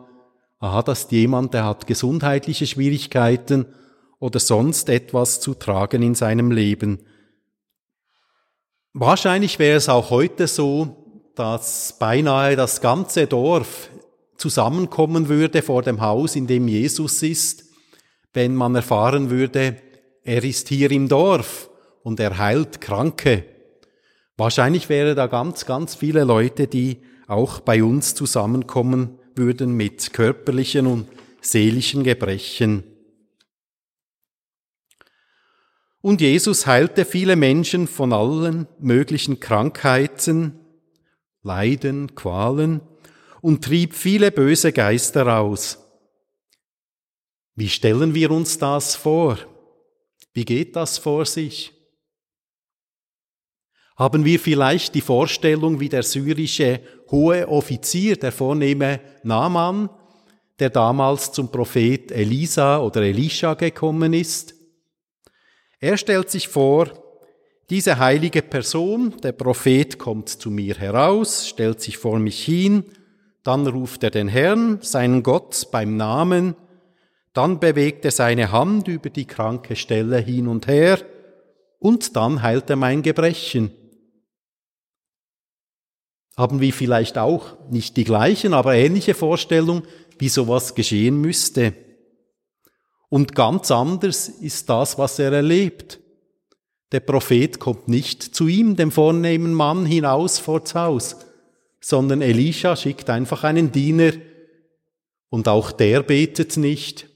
aha, 0.59 0.81
das 0.81 1.01
ist 1.01 1.13
jemand, 1.13 1.53
der 1.53 1.67
hat 1.67 1.87
gesundheitliche 1.87 2.67
Schwierigkeiten 2.67 3.67
oder 4.21 4.41
sonst 4.41 4.89
etwas 4.89 5.43
zu 5.43 5.53
tragen 5.53 6.01
in 6.01 6.15
seinem 6.15 6.51
Leben. 6.51 7.01
Wahrscheinlich 8.95 9.59
wäre 9.59 9.77
es 9.77 9.91
auch 9.91 10.09
heute 10.09 10.47
so, 10.47 11.08
dass 11.39 11.97
beinahe 11.99 12.57
das 12.57 12.81
ganze 12.81 13.27
Dorf 13.27 13.91
zusammenkommen 14.37 15.29
würde 15.29 15.63
vor 15.63 15.83
dem 15.83 16.01
Haus, 16.01 16.35
in 16.37 16.47
dem 16.47 16.67
Jesus 16.67 17.23
ist, 17.23 17.65
wenn 18.33 18.55
man 18.55 18.75
erfahren 18.75 19.31
würde, 19.31 19.77
er 20.25 20.43
ist 20.45 20.69
hier 20.69 20.91
im 20.91 21.09
Dorf 21.09 21.71
und 22.03 22.21
er 22.21 22.39
heilt 22.39 22.81
Kranke. 22.81 23.45
Wahrscheinlich 24.37 24.89
wäre 24.89 25.15
da 25.15 25.27
ganz, 25.27 25.65
ganz 25.65 25.95
viele 25.95 26.25
Leute, 26.25 26.67
die 26.67 26.99
auch 27.27 27.61
bei 27.61 27.83
uns 27.83 28.15
zusammenkommen 28.15 29.19
würden 29.35 29.73
mit 29.73 30.13
körperlichen 30.13 30.87
und 30.87 31.09
seelischen 31.41 32.03
Gebrechen. 32.03 32.85
Und 36.01 36.21
Jesus 36.21 36.67
heilte 36.67 37.05
viele 37.05 37.37
Menschen 37.37 37.87
von 37.87 38.13
allen 38.13 38.67
möglichen 38.79 39.41
Krankheiten, 39.41 40.61
Leiden, 41.43 42.15
Qualen 42.15 42.81
und 43.41 43.65
trieb 43.65 43.95
viele 43.95 44.31
böse 44.31 44.73
Geister 44.73 45.39
aus. 45.39 45.79
Wie 47.55 47.69
stellen 47.69 48.15
wir 48.15 48.31
uns 48.31 48.59
das 48.59 48.95
vor? 48.95 49.39
Wie 50.33 50.45
geht 50.45 50.77
das 50.77 50.99
vor 50.99 51.25
sich? 51.25 51.73
Haben 53.97 54.25
wir 54.25 54.39
vielleicht 54.39 54.95
die 54.95 55.01
Vorstellung, 55.01 55.81
wie 55.81 55.89
der 55.89 56.05
syrische 56.05 56.81
hohe 57.11 57.49
Offizier, 57.49 58.17
der 58.17 58.31
vornehme 58.31 59.01
Naaman, 59.25 59.91
der 60.61 60.71
damals 60.71 61.33
zum 61.33 61.51
Prophet 61.51 62.13
Elisa 62.13 62.79
oder 62.79 63.03
Elisha 63.03 63.55
gekommen 63.55 64.13
ist? 64.13 64.55
Er 65.81 65.97
stellt 65.97 66.31
sich 66.31 66.47
vor, 66.47 67.08
diese 67.71 67.99
heilige 67.99 68.43
Person, 68.43 69.15
der 69.23 69.33
Prophet 69.33 69.99
kommt 69.99 70.29
zu 70.29 70.51
mir 70.51 70.77
heraus, 70.77 71.49
stellt 71.49 71.81
sich 71.81 71.99
vor 71.99 72.19
mich 72.19 72.45
hin, 72.45 72.85
dann 73.45 73.67
ruft 73.67 74.03
er 74.03 74.11
den 74.11 74.29
Herrn, 74.29 74.79
seinen 74.83 75.23
Gott, 75.23 75.69
beim 75.71 75.97
Namen, 75.97 76.55
dann 77.33 77.61
bewegt 77.61 78.05
er 78.05 78.11
seine 78.11 78.53
Hand 78.53 78.89
über 78.89 79.11
die 79.11 79.27
kranke 79.27 79.77
Stelle 79.77 80.19
hin 80.19 80.49
und 80.49 80.67
her, 80.67 80.99
und 81.79 82.17
dann 82.17 82.43
heilt 82.43 82.71
er 82.71 82.77
mein 82.77 83.03
Gebrechen 83.03 83.71
haben 86.39 86.61
wir 86.61 86.73
vielleicht 86.73 87.19
auch 87.19 87.57
nicht 87.69 87.97
die 87.97 88.05
gleichen, 88.05 88.55
aber 88.55 88.77
ähnliche 88.77 89.15
Vorstellungen, 89.15 89.83
wie 90.21 90.29
sowas 90.29 90.77
geschehen 90.77 91.21
müsste. 91.21 91.75
Und 93.09 93.35
ganz 93.35 93.73
anders 93.73 94.29
ist 94.29 94.71
das, 94.71 94.99
was 94.99 95.19
er 95.19 95.33
erlebt. 95.33 95.99
Der 96.93 97.01
Prophet 97.01 97.59
kommt 97.59 97.89
nicht 97.89 98.23
zu 98.23 98.49
ihm, 98.49 98.77
dem 98.77 98.91
vornehmen 98.91 99.53
Mann, 99.53 99.85
hinaus 99.85 100.39
vors 100.39 100.75
Haus, 100.75 101.17
sondern 101.81 102.23
Elisha 102.23 102.77
schickt 102.77 103.11
einfach 103.11 103.45
einen 103.45 103.73
Diener. 103.73 104.13
Und 105.29 105.49
auch 105.49 105.71
der 105.71 106.03
betet 106.03 106.57
nicht, 106.57 107.09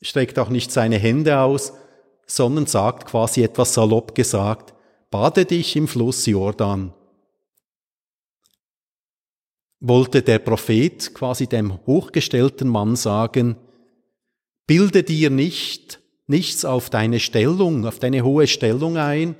streckt 0.00 0.38
auch 0.38 0.48
nicht 0.48 0.72
seine 0.72 0.98
Hände 0.98 1.38
aus, 1.38 1.72
sondern 2.26 2.66
sagt 2.66 3.06
quasi 3.06 3.42
etwas 3.42 3.74
salopp 3.74 4.14
gesagt, 4.14 4.74
bade 5.10 5.44
dich 5.44 5.76
im 5.76 5.86
Fluss 5.86 6.26
Jordan. 6.26 6.92
Wollte 9.78 10.22
der 10.22 10.40
Prophet 10.40 11.14
quasi 11.14 11.46
dem 11.46 11.84
hochgestellten 11.86 12.68
Mann 12.68 12.96
sagen, 12.96 13.56
bilde 14.66 15.04
dir 15.04 15.30
nicht 15.30 16.01
nichts 16.26 16.64
auf 16.64 16.90
deine 16.90 17.20
Stellung, 17.20 17.86
auf 17.86 17.98
deine 17.98 18.22
hohe 18.22 18.46
Stellung 18.46 18.96
ein, 18.96 19.36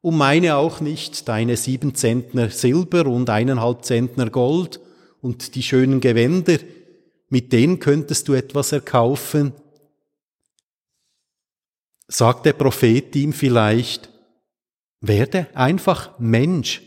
und 0.00 0.16
meine 0.16 0.56
auch 0.56 0.80
nicht 0.80 1.28
deine 1.28 1.56
sieben 1.56 1.94
Zentner 1.94 2.50
Silber 2.50 3.06
und 3.06 3.30
eineinhalb 3.30 3.84
Zentner 3.84 4.30
Gold 4.30 4.80
und 5.20 5.54
die 5.54 5.62
schönen 5.62 6.00
Gewänder, 6.00 6.58
mit 7.28 7.52
denen 7.52 7.78
könntest 7.78 8.26
du 8.26 8.34
etwas 8.34 8.72
erkaufen. 8.72 9.52
Sagt 12.08 12.46
der 12.46 12.52
Prophet 12.54 13.14
ihm 13.14 13.32
vielleicht, 13.32 14.10
werde 15.00 15.46
einfach 15.54 16.18
Mensch, 16.18 16.82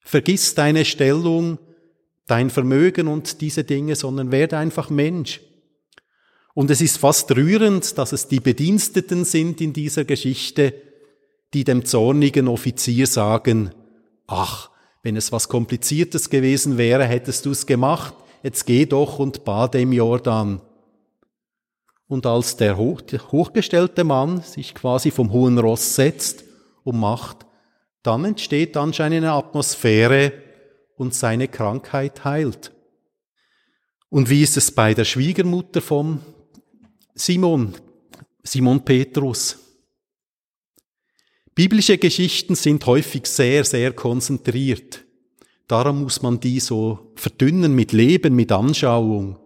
Vergiss 0.00 0.54
deine 0.54 0.84
Stellung, 0.84 1.58
dein 2.26 2.50
Vermögen 2.50 3.06
und 3.06 3.40
diese 3.40 3.64
Dinge, 3.64 3.94
sondern 3.94 4.32
werde 4.32 4.58
einfach 4.58 4.90
Mensch. 4.90 5.40
Und 6.54 6.70
es 6.70 6.80
ist 6.80 6.98
fast 6.98 7.30
rührend, 7.36 7.96
dass 7.96 8.12
es 8.12 8.28
die 8.28 8.40
Bediensteten 8.40 9.24
sind 9.24 9.60
in 9.60 9.72
dieser 9.72 10.04
Geschichte, 10.04 10.74
die 11.54 11.64
dem 11.64 11.84
zornigen 11.84 12.48
Offizier 12.48 13.06
sagen, 13.06 13.70
ach, 14.26 14.70
wenn 15.02 15.16
es 15.16 15.32
was 15.32 15.48
Kompliziertes 15.48 16.30
gewesen 16.30 16.76
wäre, 16.76 17.04
hättest 17.04 17.46
du 17.46 17.52
es 17.52 17.66
gemacht, 17.66 18.14
jetzt 18.42 18.66
geh 18.66 18.86
doch 18.86 19.18
und 19.18 19.44
bade 19.44 19.80
im 19.80 19.92
Jordan. 19.92 20.60
Und 22.06 22.26
als 22.26 22.56
der 22.56 22.76
hochgestellte 22.76 24.04
Mann 24.04 24.42
sich 24.42 24.74
quasi 24.74 25.10
vom 25.10 25.32
hohen 25.32 25.58
Ross 25.58 25.94
setzt 25.94 26.44
und 26.82 26.98
macht, 26.98 27.46
dann 28.02 28.24
entsteht 28.24 28.76
anscheinend 28.76 29.18
eine 29.18 29.32
Atmosphäre 29.32 30.32
und 30.96 31.14
seine 31.14 31.48
Krankheit 31.48 32.24
heilt. 32.24 32.72
Und 34.08 34.28
wie 34.28 34.42
ist 34.42 34.56
es 34.56 34.72
bei 34.72 34.92
der 34.92 35.04
Schwiegermutter 35.04 35.80
vom 35.80 36.20
Simon, 37.20 37.74
Simon 38.42 38.82
Petrus? 38.82 39.58
Biblische 41.54 41.98
Geschichten 41.98 42.54
sind 42.54 42.86
häufig 42.86 43.26
sehr, 43.26 43.62
sehr 43.64 43.92
konzentriert. 43.92 45.04
Darum 45.68 46.04
muss 46.04 46.22
man 46.22 46.40
die 46.40 46.60
so 46.60 47.12
verdünnen 47.16 47.74
mit 47.74 47.92
Leben, 47.92 48.34
mit 48.34 48.50
Anschauung. 48.50 49.38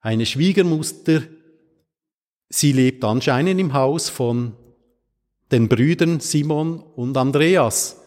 Eine 0.00 0.24
Schwiegermutter, 0.24 1.22
sie 2.48 2.70
lebt 2.70 3.02
anscheinend 3.02 3.58
im 3.60 3.72
Haus 3.72 4.08
von 4.08 4.52
den 5.50 5.68
Brüdern 5.68 6.20
Simon 6.20 6.78
und 6.78 7.16
Andreas. 7.16 8.00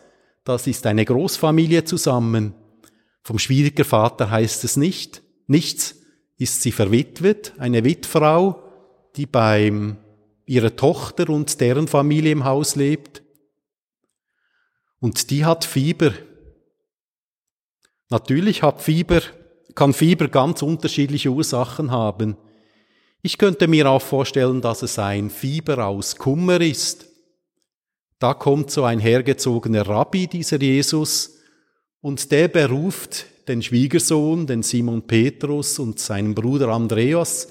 Das 0.46 0.66
ist 0.66 0.86
eine 0.86 1.04
Großfamilie 1.04 1.84
zusammen. 1.84 2.54
Vom 3.22 3.38
Schwiegervater 3.38 4.32
heißt 4.32 4.64
es 4.64 4.78
nicht. 4.78 5.22
Nichts 5.48 5.98
ist 6.38 6.62
sie 6.62 6.72
verwitwet, 6.72 7.52
eine 7.58 7.84
Witfrau, 7.84 8.63
die 9.16 9.26
bei 9.26 9.72
ihrer 10.46 10.76
Tochter 10.76 11.30
und 11.30 11.60
deren 11.62 11.88
Familie 11.88 12.32
im 12.32 12.46
Haus 12.46 12.76
lebt. 12.76 13.22
Und 15.00 15.30
die 15.30 15.46
hat 15.46 15.66
Fieber. 15.66 16.14
Natürlich 18.10 18.64
hat 18.64 18.82
Fieber, 18.82 19.22
kann 19.76 19.94
Fieber 19.94 20.28
ganz 20.28 20.62
unterschiedliche 20.62 21.30
Ursachen 21.30 21.92
haben. 21.92 22.38
Ich 23.22 23.38
könnte 23.38 23.68
mir 23.68 23.90
auch 23.90 24.02
vorstellen, 24.02 24.62
dass 24.62 24.82
es 24.82 25.00
ein 25.00 25.30
Fieber 25.30 25.86
aus 25.88 26.18
Kummer 26.18 26.60
ist 26.60 27.08
da 28.24 28.34
kommt 28.34 28.72
so 28.72 28.86
ein 28.86 29.00
hergezogener 29.00 29.86
Rabbi, 29.86 30.28
dieser 30.28 30.62
Jesus, 30.62 31.40
und 32.00 32.32
der 32.32 32.48
beruft 32.48 33.26
den 33.50 33.62
Schwiegersohn, 33.62 34.48
den 34.48 34.64
Simon 34.64 35.02
Petrus 35.02 35.78
und 35.78 36.00
seinen 36.00 36.34
Bruder 36.34 36.70
Andreas, 36.70 37.50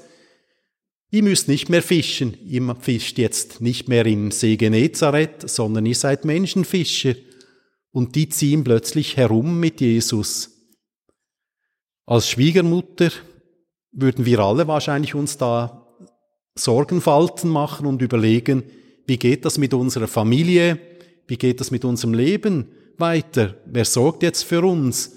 ihr 1.12 1.22
müsst 1.22 1.46
nicht 1.46 1.68
mehr 1.68 1.82
fischen, 1.82 2.36
ihr 2.44 2.74
fischt 2.80 3.18
jetzt 3.18 3.60
nicht 3.60 3.86
mehr 3.86 4.06
im 4.06 4.32
See 4.32 4.56
Genezareth, 4.56 5.48
sondern 5.48 5.86
ihr 5.86 5.94
seid 5.94 6.24
Menschenfischer. 6.24 7.14
Und 7.92 8.14
die 8.16 8.30
ziehen 8.30 8.64
plötzlich 8.64 9.18
herum 9.18 9.60
mit 9.60 9.82
Jesus. 9.82 10.50
Als 12.06 12.30
Schwiegermutter 12.30 13.10
würden 13.92 14.24
wir 14.24 14.40
alle 14.40 14.66
wahrscheinlich 14.66 15.14
uns 15.14 15.36
da 15.36 15.86
Sorgenfalten 16.54 17.50
machen 17.50 17.86
und 17.86 18.00
überlegen, 18.00 18.64
wie 19.06 19.18
geht 19.18 19.44
das 19.44 19.58
mit 19.58 19.74
unserer 19.74 20.08
Familie? 20.08 20.78
Wie 21.26 21.36
geht 21.36 21.60
das 21.60 21.70
mit 21.70 21.84
unserem 21.84 22.14
Leben 22.14 22.68
weiter? 22.96 23.56
Wer 23.66 23.84
sorgt 23.84 24.22
jetzt 24.22 24.44
für 24.44 24.64
uns, 24.64 25.16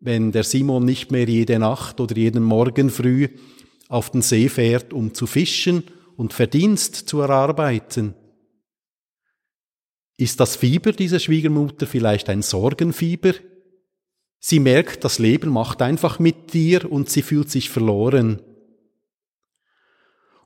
wenn 0.00 0.32
der 0.32 0.44
Simon 0.44 0.84
nicht 0.84 1.10
mehr 1.10 1.26
jede 1.26 1.58
Nacht 1.58 1.98
oder 2.00 2.14
jeden 2.14 2.42
Morgen 2.42 2.90
früh 2.90 3.28
auf 3.90 4.10
den 4.10 4.22
See 4.22 4.48
fährt, 4.48 4.94
um 4.94 5.12
zu 5.12 5.26
fischen 5.26 5.82
und 6.16 6.32
Verdienst 6.32 6.94
zu 6.94 7.20
erarbeiten? 7.20 8.14
Ist 10.16 10.38
das 10.38 10.56
Fieber 10.56 10.92
dieser 10.92 11.18
Schwiegermutter 11.18 11.86
vielleicht 11.86 12.28
ein 12.28 12.42
Sorgenfieber? 12.42 13.34
Sie 14.38 14.60
merkt, 14.60 15.04
das 15.04 15.18
Leben 15.18 15.50
macht 15.50 15.82
einfach 15.82 16.18
mit 16.18 16.54
dir 16.54 16.90
und 16.90 17.10
sie 17.10 17.22
fühlt 17.22 17.50
sich 17.50 17.68
verloren. 17.68 18.40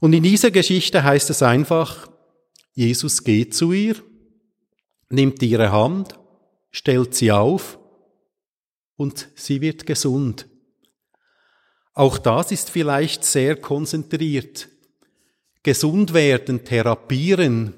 Und 0.01 0.13
in 0.15 0.23
dieser 0.23 0.51
Geschichte 0.51 1.05
heißt 1.05 1.29
es 1.31 1.43
einfach, 1.43 2.09
Jesus 2.73 3.23
geht 3.23 3.55
zu 3.55 3.73
ihr, 3.73 3.97
nimmt 5.11 5.43
ihre 5.43 5.71
Hand, 5.71 6.19
stellt 6.71 7.15
sie 7.15 7.31
auf 7.31 7.79
und 8.97 9.29
sie 9.35 9.61
wird 9.61 9.87
gesund. 9.87 10.49
Auch 11.95 12.19
das 12.19 12.51
ist 12.51 12.71
vielleicht 12.71 13.25
sehr 13.25 13.57
konzentriert. 13.57 14.69
Gesund 15.63 16.13
werden, 16.13 16.65
therapieren. 16.65 17.73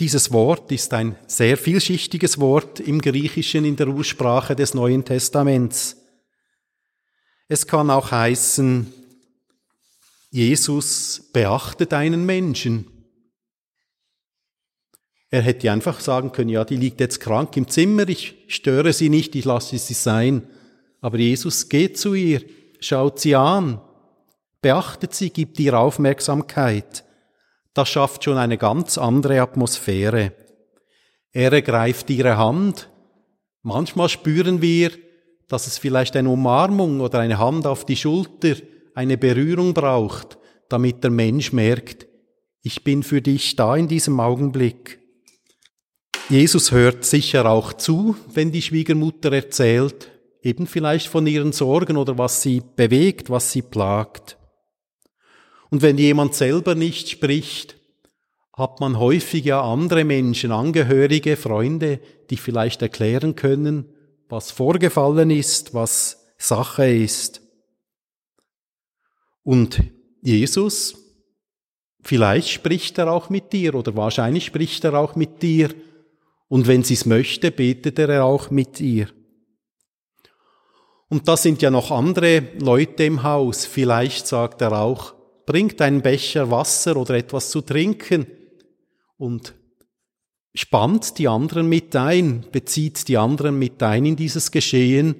Dieses 0.00 0.32
Wort 0.32 0.70
ist 0.70 0.94
ein 0.94 1.16
sehr 1.26 1.56
vielschichtiges 1.58 2.38
Wort 2.38 2.78
im 2.78 3.00
Griechischen 3.00 3.64
in 3.64 3.74
der 3.74 3.88
Ursprache 3.88 4.54
des 4.54 4.74
Neuen 4.74 5.04
Testaments. 5.04 5.96
Es 7.48 7.66
kann 7.66 7.90
auch 7.90 8.12
heißen, 8.12 8.92
Jesus 10.30 11.30
beachtet 11.32 11.92
einen 11.92 12.24
Menschen. 12.24 12.86
Er 15.30 15.42
hätte 15.42 15.72
einfach 15.72 16.00
sagen 16.00 16.30
können, 16.32 16.50
ja, 16.50 16.64
die 16.64 16.76
liegt 16.76 17.00
jetzt 17.00 17.20
krank 17.20 17.56
im 17.56 17.66
Zimmer, 17.68 18.08
ich 18.08 18.36
störe 18.46 18.92
sie 18.92 19.08
nicht, 19.08 19.34
ich 19.34 19.44
lasse 19.44 19.76
sie 19.78 19.94
sein. 19.94 20.48
Aber 21.00 21.18
Jesus 21.18 21.68
geht 21.68 21.98
zu 21.98 22.14
ihr, 22.14 22.42
schaut 22.80 23.20
sie 23.20 23.34
an, 23.34 23.80
beachtet 24.60 25.14
sie, 25.14 25.30
gibt 25.30 25.58
ihr 25.60 25.78
Aufmerksamkeit. 25.78 27.04
Das 27.74 27.88
schafft 27.88 28.24
schon 28.24 28.38
eine 28.38 28.58
ganz 28.58 28.98
andere 28.98 29.40
Atmosphäre. 29.40 30.32
Er 31.32 31.52
ergreift 31.52 32.10
ihre 32.10 32.36
Hand. 32.36 32.88
Manchmal 33.62 34.08
spüren 34.08 34.62
wir, 34.62 34.90
dass 35.48 35.66
es 35.66 35.78
vielleicht 35.78 36.16
eine 36.16 36.30
Umarmung 36.30 37.00
oder 37.00 37.20
eine 37.20 37.38
Hand 37.38 37.66
auf 37.66 37.84
die 37.84 37.96
Schulter, 37.96 38.56
eine 38.94 39.16
Berührung 39.16 39.74
braucht, 39.74 40.38
damit 40.68 41.04
der 41.04 41.10
Mensch 41.10 41.52
merkt, 41.52 42.06
ich 42.62 42.82
bin 42.84 43.02
für 43.02 43.22
dich 43.22 43.56
da 43.56 43.76
in 43.76 43.88
diesem 43.88 44.18
Augenblick. 44.20 44.98
Jesus 46.28 46.72
hört 46.72 47.04
sicher 47.04 47.48
auch 47.48 47.72
zu, 47.72 48.16
wenn 48.34 48.52
die 48.52 48.60
Schwiegermutter 48.60 49.32
erzählt, 49.32 50.10
eben 50.42 50.66
vielleicht 50.66 51.08
von 51.08 51.26
ihren 51.26 51.52
Sorgen 51.52 51.96
oder 51.96 52.18
was 52.18 52.42
sie 52.42 52.62
bewegt, 52.76 53.30
was 53.30 53.52
sie 53.52 53.62
plagt. 53.62 54.38
Und 55.70 55.82
wenn 55.82 55.98
jemand 55.98 56.34
selber 56.34 56.74
nicht 56.74 57.08
spricht, 57.08 57.76
hat 58.54 58.80
man 58.80 58.98
häufig 58.98 59.44
ja 59.44 59.62
andere 59.62 60.04
Menschen, 60.04 60.50
Angehörige, 60.50 61.36
Freunde, 61.36 62.00
die 62.30 62.36
vielleicht 62.36 62.82
erklären 62.82 63.36
können, 63.36 63.86
was 64.28 64.50
vorgefallen 64.50 65.30
ist, 65.30 65.74
was 65.74 66.34
Sache 66.38 66.88
ist. 66.88 67.40
Und 69.42 69.82
Jesus, 70.22 70.96
vielleicht 72.02 72.48
spricht 72.48 72.98
er 72.98 73.12
auch 73.12 73.30
mit 73.30 73.52
dir 73.52 73.74
oder 73.74 73.96
wahrscheinlich 73.96 74.46
spricht 74.46 74.84
er 74.84 74.94
auch 74.94 75.14
mit 75.14 75.42
dir 75.42 75.70
und 76.48 76.66
wenn 76.66 76.82
sie 76.82 76.94
es 76.94 77.06
möchte, 77.06 77.50
betet 77.50 77.98
er 77.98 78.24
auch 78.24 78.50
mit 78.50 78.80
ihr. 78.80 79.08
Und 81.08 81.26
da 81.26 81.36
sind 81.36 81.62
ja 81.62 81.70
noch 81.70 81.90
andere 81.90 82.42
Leute 82.58 83.04
im 83.04 83.22
Haus. 83.22 83.64
Vielleicht 83.64 84.26
sagt 84.26 84.60
er 84.60 84.72
auch, 84.72 85.14
bringt 85.46 85.80
einen 85.80 86.02
Becher 86.02 86.50
Wasser 86.50 86.96
oder 86.96 87.14
etwas 87.14 87.50
zu 87.50 87.62
trinken 87.62 88.26
und 89.16 89.54
spannt 90.54 91.18
die 91.18 91.28
anderen 91.28 91.68
mit 91.68 91.96
ein, 91.96 92.44
bezieht 92.52 93.08
die 93.08 93.16
anderen 93.16 93.58
mit 93.58 93.82
ein 93.82 94.04
in 94.04 94.16
dieses 94.16 94.50
Geschehen. 94.50 95.14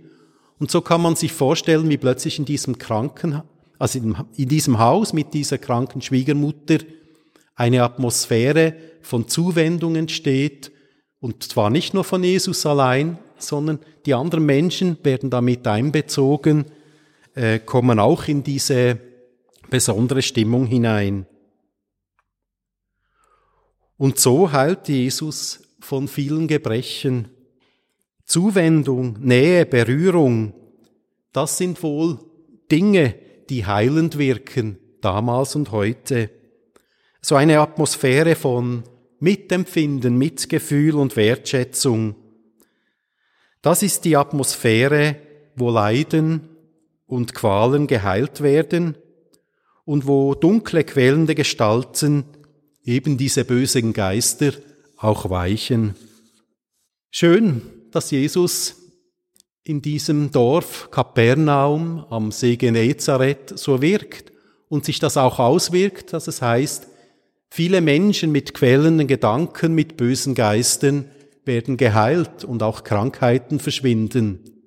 Und 0.59 0.71
so 0.71 0.83
kann 0.83 1.01
man 1.01 1.17
sich 1.17 1.33
vorstellen, 1.33 1.89
wie 1.89 1.97
plötzlich 1.97 2.39
in 2.39 2.45
diesem 2.45 2.77
Kranken, 2.77 3.43
also 3.79 3.99
in 3.99 4.49
diesem 4.49 4.79
Haus 4.79 5.13
mit 5.13 5.33
dieser 5.33 5.57
kranken 5.57 6.03
Schwiegermutter 6.03 6.79
eine 7.55 7.83
Atmosphäre 7.83 8.75
von 9.01 9.29
Zuwendung 9.29 9.97
entsteht, 9.97 10.73
und 11.21 11.43
zwar 11.43 11.71
nicht 11.71 11.95
nur 11.95 12.05
von 12.05 12.23
Jesus 12.23 12.65
allein, 12.67 13.19
sondern 13.43 13.81
die 14.07 14.15
anderen 14.15 14.45
Menschen 14.47 14.99
werden 15.03 15.31
damit 15.31 15.67
einbezogen, 15.67 16.67
äh, 17.35 17.59
kommen 17.59 17.99
auch 17.99 18.29
in 18.29 18.43
diese 18.43 18.99
besondere 19.71 20.23
Stimmung 20.23 20.67
hinein. 20.67 21.27
Und 23.97 24.19
so 24.19 24.53
heilt 24.53 24.89
Jesus 24.89 25.61
von 25.81 26.09
vielen 26.09 26.47
Gebrechen. 26.47 27.29
Zuwendung, 28.25 29.17
Nähe, 29.21 29.67
Berührung, 29.67 30.53
das 31.33 31.59
sind 31.59 31.83
wohl 31.83 32.19
Dinge, 32.71 33.15
die 33.49 33.65
heilend 33.65 34.19
wirken, 34.19 34.79
damals 35.01 35.57
und 35.57 35.73
heute. 35.73 36.31
So 37.21 37.37
eine 37.37 37.61
Atmosphäre 37.61 38.35
von 38.35 38.85
Mitempfinden, 39.21 40.17
Mitgefühl 40.17 40.95
und 40.95 41.17
Wertschätzung. 41.17 42.15
Das 43.69 43.83
ist 43.83 44.07
die 44.07 44.17
Atmosphäre, 44.17 45.17
wo 45.55 45.69
Leiden 45.69 46.49
und 47.07 47.35
Qualen 47.35 47.87
geheilt 47.87 48.41
werden 48.41 48.97
und 49.85 50.07
wo 50.07 50.35
dunkle, 50.35 50.85
quälende 50.85 51.35
Gestalten, 51.35 52.25
eben 52.83 53.19
diese 53.19 53.45
bösen 53.45 53.93
Geister, 53.93 54.53
auch 54.97 55.29
weichen. 55.29 55.97
Schön, 57.11 57.61
dass 57.91 58.11
Jesus 58.11 58.77
in 59.65 59.83
diesem 59.83 60.31
Dorf 60.31 60.91
Kapernaum 60.91 62.07
am 62.09 62.33
See 62.33 62.57
Genezareth 62.57 63.59
so 63.59 63.83
wirkt 63.83 64.33
und 64.71 64.87
sich 64.87 64.99
das 64.99 65.19
auch 65.19 65.39
auswirkt, 65.39 66.15
dass 66.15 66.27
es 66.27 66.41
heißt, 66.41 66.89
Viele 67.51 67.81
Menschen 67.81 68.31
mit 68.31 68.53
quälenden 68.53 69.07
Gedanken, 69.07 69.75
mit 69.75 69.97
bösen 69.97 70.35
Geistern 70.35 71.11
werden 71.49 71.77
geheilt 71.77 72.45
und 72.45 72.63
auch 72.63 72.85
Krankheiten 72.85 73.59
verschwinden. 73.59 74.59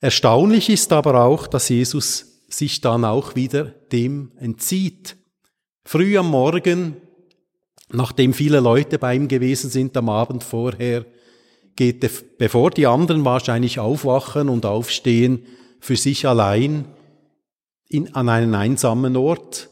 Erstaunlich 0.00 0.68
ist 0.68 0.92
aber 0.92 1.24
auch, 1.24 1.46
dass 1.46 1.70
Jesus 1.70 2.42
sich 2.48 2.82
dann 2.82 3.06
auch 3.06 3.34
wieder 3.34 3.64
dem 3.64 4.32
entzieht. 4.36 5.16
Früh 5.84 6.18
am 6.18 6.30
Morgen, 6.30 6.96
nachdem 7.90 8.34
viele 8.34 8.60
Leute 8.60 8.98
bei 8.98 9.14
ihm 9.14 9.28
gewesen 9.28 9.70
sind 9.70 9.96
am 9.96 10.10
Abend 10.10 10.44
vorher, 10.44 11.06
geht 11.76 12.04
er, 12.04 12.10
bevor 12.36 12.70
die 12.70 12.86
anderen 12.86 13.24
wahrscheinlich 13.24 13.78
aufwachen 13.78 14.50
und 14.50 14.66
aufstehen, 14.66 15.46
für 15.80 15.96
sich 15.96 16.26
allein 16.26 16.84
in, 17.88 18.14
an 18.14 18.28
einen 18.28 18.54
einsamen 18.54 19.16
Ort 19.16 19.70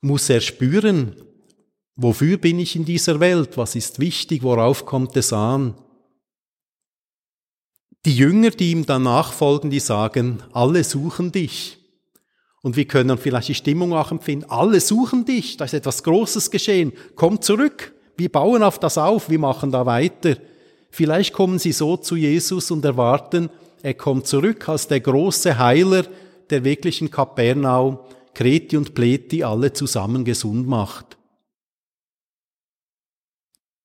muss 0.00 0.30
er 0.30 0.40
spüren, 0.40 1.16
wofür 1.98 2.38
bin 2.38 2.58
ich 2.60 2.76
in 2.76 2.84
dieser 2.84 3.20
Welt, 3.20 3.58
was 3.58 3.74
ist 3.74 3.98
wichtig, 3.98 4.42
worauf 4.42 4.86
kommt 4.86 5.16
es 5.16 5.32
an. 5.32 5.74
Die 8.06 8.16
Jünger, 8.16 8.50
die 8.50 8.70
ihm 8.70 8.86
dann 8.86 9.02
nachfolgen, 9.02 9.68
die 9.68 9.80
sagen, 9.80 10.42
alle 10.52 10.84
suchen 10.84 11.32
dich. 11.32 11.78
Und 12.62 12.76
wir 12.76 12.86
können 12.86 13.18
vielleicht 13.18 13.48
die 13.48 13.54
Stimmung 13.54 13.92
auch 13.92 14.12
empfinden, 14.12 14.46
alle 14.48 14.80
suchen 14.80 15.24
dich, 15.24 15.56
da 15.56 15.64
ist 15.64 15.74
etwas 15.74 16.02
Großes 16.02 16.50
geschehen, 16.50 16.92
komm 17.16 17.42
zurück, 17.42 17.92
wir 18.16 18.30
bauen 18.30 18.62
auf 18.62 18.78
das 18.78 18.96
auf, 18.96 19.28
wir 19.28 19.38
machen 19.38 19.70
da 19.70 19.84
weiter. 19.84 20.36
Vielleicht 20.90 21.32
kommen 21.32 21.58
sie 21.58 21.72
so 21.72 21.96
zu 21.96 22.16
Jesus 22.16 22.70
und 22.70 22.84
erwarten, 22.84 23.50
er 23.82 23.94
kommt 23.94 24.26
zurück 24.26 24.68
als 24.68 24.88
der 24.88 25.00
große 25.00 25.58
Heiler, 25.58 26.04
der 26.50 26.64
wirklichen 26.64 27.10
Kapernau 27.10 28.06
Kreti 28.34 28.76
und 28.76 28.94
Pleti 28.94 29.42
alle 29.42 29.72
zusammen 29.72 30.24
gesund 30.24 30.66
macht. 30.68 31.17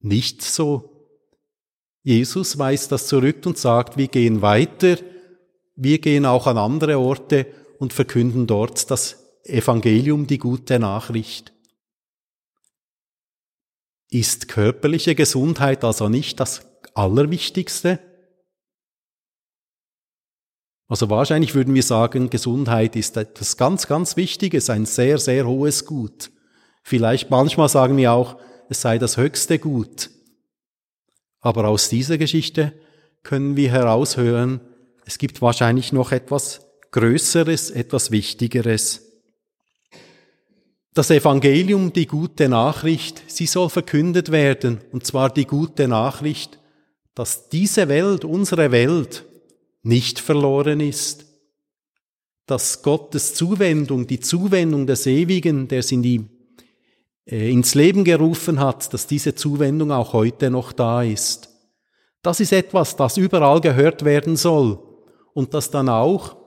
Nicht 0.03 0.41
so. 0.41 1.07
Jesus 2.03 2.59
weist 2.59 2.91
das 2.91 3.07
zurück 3.07 3.45
und 3.45 3.57
sagt, 3.57 3.97
wir 3.97 4.09
gehen 4.09 4.41
weiter, 4.41 4.97
wir 5.75 5.99
gehen 5.99 6.25
auch 6.25 6.45
an 6.45 6.57
andere 6.57 6.99
Orte 6.99 7.47
und 7.79 7.93
verkünden 7.93 8.45
dort 8.45 8.91
das 8.91 9.39
Evangelium, 9.45 10.27
die 10.27 10.37
gute 10.37 10.77
Nachricht. 10.77 11.53
Ist 14.09 14.49
körperliche 14.49 15.15
Gesundheit 15.15 15.85
also 15.85 16.09
nicht 16.09 16.39
das 16.39 16.67
Allerwichtigste? 16.93 17.99
Also 20.89 21.09
wahrscheinlich 21.09 21.55
würden 21.55 21.73
wir 21.73 21.81
sagen, 21.81 22.29
Gesundheit 22.29 22.97
ist 22.97 23.15
etwas 23.15 23.55
ganz, 23.55 23.87
ganz 23.87 24.17
Wichtiges, 24.17 24.69
ein 24.69 24.85
sehr, 24.85 25.17
sehr 25.17 25.47
hohes 25.47 25.85
Gut. 25.85 26.29
Vielleicht 26.83 27.29
manchmal 27.29 27.69
sagen 27.69 27.95
wir 27.95 28.11
auch, 28.11 28.37
es 28.69 28.82
sei 28.82 28.97
das 28.97 29.17
höchste 29.17 29.60
Gut. 29.60 30.10
Aber 31.39 31.67
aus 31.67 31.89
dieser 31.89 32.17
Geschichte 32.17 32.73
können 33.21 33.56
wir 33.56 33.71
heraushören, 33.71 34.62
es 35.06 35.17
gibt 35.17 35.41
wahrscheinlich 35.41 35.91
noch 35.91 36.12
etwas 36.12 36.65
Größeres, 36.91 37.71
etwas 37.71 38.12
Wichtigeres. 38.12 39.02
Das 40.93 41.10
Evangelium, 41.10 41.91
die 41.91 42.06
gute 42.06 42.47
Nachricht, 42.47 43.23
sie 43.28 43.47
soll 43.47 43.69
verkündet 43.69 44.32
werden, 44.32 44.80
und 44.91 45.06
zwar 45.06 45.34
die 45.34 45.45
gute 45.45 45.88
Nachricht, 45.88 46.60
dass 47.15 47.49
diese 47.49 47.88
Welt, 47.89 48.23
unsere 48.23 48.71
Welt, 48.71 49.25
nicht 49.81 50.19
verloren 50.19 50.79
ist, 50.79 51.25
dass 52.46 52.83
Gottes 52.83 53.33
Zuwendung, 53.33 54.08
die 54.08 54.19
Zuwendung 54.19 54.85
des 54.85 55.08
Ewigen, 55.08 55.67
der 55.67 55.83
sie 55.83 55.96
in 55.96 56.04
die, 56.04 56.25
ins 57.26 57.76
Leben 57.76 58.04
gerufen 58.04 58.60
hat, 58.60 58.94
dass 58.94 59.08
diese 59.08 59.36
Zuwendung 59.36 59.92
auch 59.92 60.13
heute 60.13 60.50
noch 60.50 60.71
da 60.74 61.04
ist. 61.04 61.50
Das 62.21 62.40
ist 62.40 62.54
etwas, 62.54 62.96
das 62.96 63.17
überall 63.17 63.62
gehört 63.62 64.06
werden 64.06 64.36
soll 64.36 64.80
und 65.34 65.54
das 65.54 65.71
dann 65.71 65.90
auch 65.90 66.38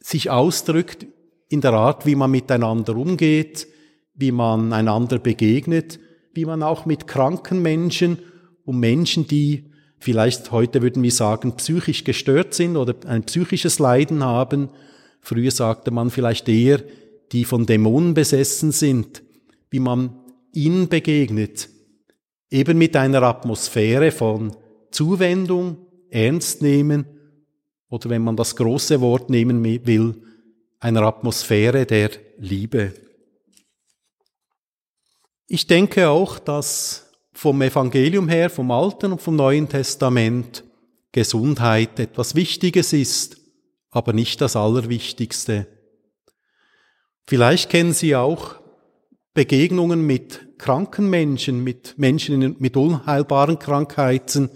sich 0.00 0.30
ausdrückt 0.30 1.06
in 1.48 1.60
der 1.60 1.72
Art, 1.72 2.06
wie 2.06 2.14
man 2.14 2.30
miteinander 2.30 2.96
umgeht, 2.96 3.66
wie 4.14 4.32
man 4.32 4.72
einander 4.72 5.18
begegnet, 5.18 5.98
wie 6.32 6.44
man 6.44 6.62
auch 6.62 6.86
mit 6.86 7.06
kranken 7.06 7.62
Menschen 7.62 8.18
und 8.64 8.78
Menschen, 8.78 9.26
die 9.26 9.70
vielleicht 9.98 10.50
heute 10.50 10.82
würden 10.82 11.02
wir 11.02 11.12
sagen, 11.12 11.56
psychisch 11.56 12.04
gestört 12.04 12.54
sind 12.54 12.76
oder 12.76 12.94
ein 13.06 13.24
psychisches 13.24 13.78
Leiden 13.78 14.24
haben. 14.24 14.70
Früher 15.20 15.50
sagte 15.50 15.90
man 15.90 16.10
vielleicht 16.10 16.48
eher, 16.48 16.82
die 17.32 17.44
von 17.44 17.66
Dämonen 17.66 18.14
besessen 18.14 18.72
sind, 18.72 19.22
wie 19.70 19.80
man 19.80 20.18
ihnen 20.52 20.88
begegnet, 20.88 21.68
eben 22.50 22.78
mit 22.78 22.96
einer 22.96 23.22
Atmosphäre 23.22 24.10
von 24.10 24.56
Zuwendung, 24.90 25.78
Ernst 26.10 26.62
nehmen 26.62 27.04
oder 27.88 28.08
wenn 28.10 28.22
man 28.22 28.36
das 28.36 28.56
große 28.56 29.00
Wort 29.00 29.28
nehmen 29.30 29.64
will, 29.64 30.22
einer 30.78 31.02
Atmosphäre 31.02 31.86
der 31.86 32.10
Liebe. 32.38 32.94
Ich 35.48 35.66
denke 35.66 36.08
auch, 36.08 36.38
dass 36.38 37.10
vom 37.32 37.60
Evangelium 37.62 38.28
her, 38.28 38.50
vom 38.50 38.70
Alten 38.70 39.12
und 39.12 39.22
vom 39.22 39.36
Neuen 39.36 39.68
Testament 39.68 40.64
Gesundheit 41.12 42.00
etwas 42.00 42.34
Wichtiges 42.34 42.92
ist, 42.92 43.36
aber 43.90 44.12
nicht 44.12 44.40
das 44.40 44.56
Allerwichtigste. 44.56 45.66
Vielleicht 47.26 47.70
kennen 47.70 47.92
Sie 47.92 48.16
auch 48.16 48.56
Begegnungen 49.36 50.00
mit 50.06 50.56
kranken 50.56 51.10
Menschen, 51.10 51.62
mit 51.62 51.98
Menschen 51.98 52.56
mit 52.58 52.74
unheilbaren 52.74 53.58
Krankheiten, 53.58 54.48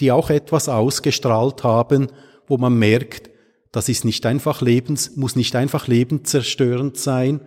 die 0.00 0.10
auch 0.10 0.30
etwas 0.30 0.70
ausgestrahlt 0.70 1.62
haben, 1.62 2.08
wo 2.46 2.56
man 2.56 2.78
merkt, 2.78 3.28
das 3.72 3.90
ist 3.90 4.06
nicht 4.06 4.24
einfach 4.24 4.62
lebens, 4.62 5.16
muss 5.16 5.36
nicht 5.36 5.54
einfach 5.54 5.86
lebenszerstörend 5.86 6.96
sein, 6.96 7.42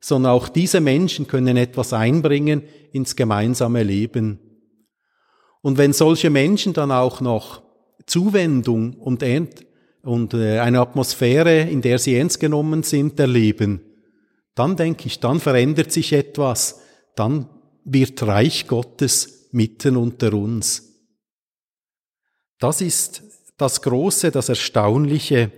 sondern 0.00 0.32
auch 0.32 0.50
diese 0.50 0.82
Menschen 0.82 1.28
können 1.28 1.56
etwas 1.56 1.94
einbringen 1.94 2.64
ins 2.92 3.16
gemeinsame 3.16 3.82
Leben. 3.82 4.38
Und 5.62 5.78
wenn 5.78 5.94
solche 5.94 6.28
Menschen 6.28 6.74
dann 6.74 6.90
auch 6.92 7.22
noch 7.22 7.62
Zuwendung 8.04 8.96
und, 8.96 9.24
und 10.02 10.34
äh, 10.34 10.58
eine 10.58 10.80
Atmosphäre, 10.80 11.60
in 11.62 11.80
der 11.80 11.98
sie 11.98 12.16
ernst 12.16 12.38
genommen 12.38 12.82
sind, 12.82 13.18
erleben, 13.18 13.80
dann 14.54 14.76
denke 14.76 15.06
ich, 15.06 15.20
dann 15.20 15.40
verändert 15.40 15.92
sich 15.92 16.12
etwas, 16.12 16.80
dann 17.16 17.48
wird 17.84 18.22
Reich 18.22 18.66
Gottes 18.66 19.48
mitten 19.52 19.96
unter 19.96 20.32
uns. 20.34 20.88
Das 22.58 22.80
ist 22.80 23.22
das 23.56 23.82
Große, 23.82 24.30
das 24.30 24.48
Erstaunliche 24.48 25.50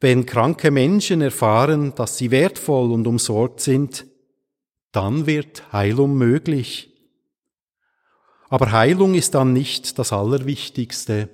wenn 0.00 0.26
kranke 0.26 0.70
Menschen 0.70 1.22
erfahren, 1.22 1.94
dass 1.94 2.18
sie 2.18 2.30
wertvoll 2.30 2.92
und 2.92 3.06
umsorgt 3.06 3.60
sind, 3.60 4.06
dann 4.92 5.26
wird 5.26 5.72
Heilung 5.72 6.16
möglich. 6.16 6.92
Aber 8.48 8.72
Heilung 8.72 9.14
ist 9.14 9.34
dann 9.34 9.52
nicht 9.52 9.98
das 9.98 10.12
Allerwichtigste. 10.12 11.30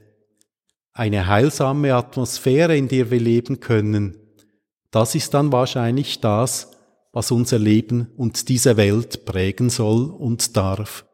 Eine 0.93 1.26
heilsame 1.26 1.95
Atmosphäre, 1.95 2.76
in 2.76 2.88
der 2.88 3.11
wir 3.11 3.20
leben 3.20 3.61
können, 3.61 4.16
das 4.93 5.16
ist 5.16 5.34
dann 5.34 5.51
wahrscheinlich 5.51 6.20
das, 6.20 6.70
was 7.12 7.30
unser 7.30 7.59
Leben 7.59 8.12
und 8.16 8.49
diese 8.49 8.76
Welt 8.76 9.24
prägen 9.24 9.70
soll 9.70 10.11
und 10.11 10.57
darf. 10.57 11.05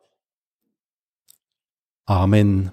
Amen. 2.05 2.73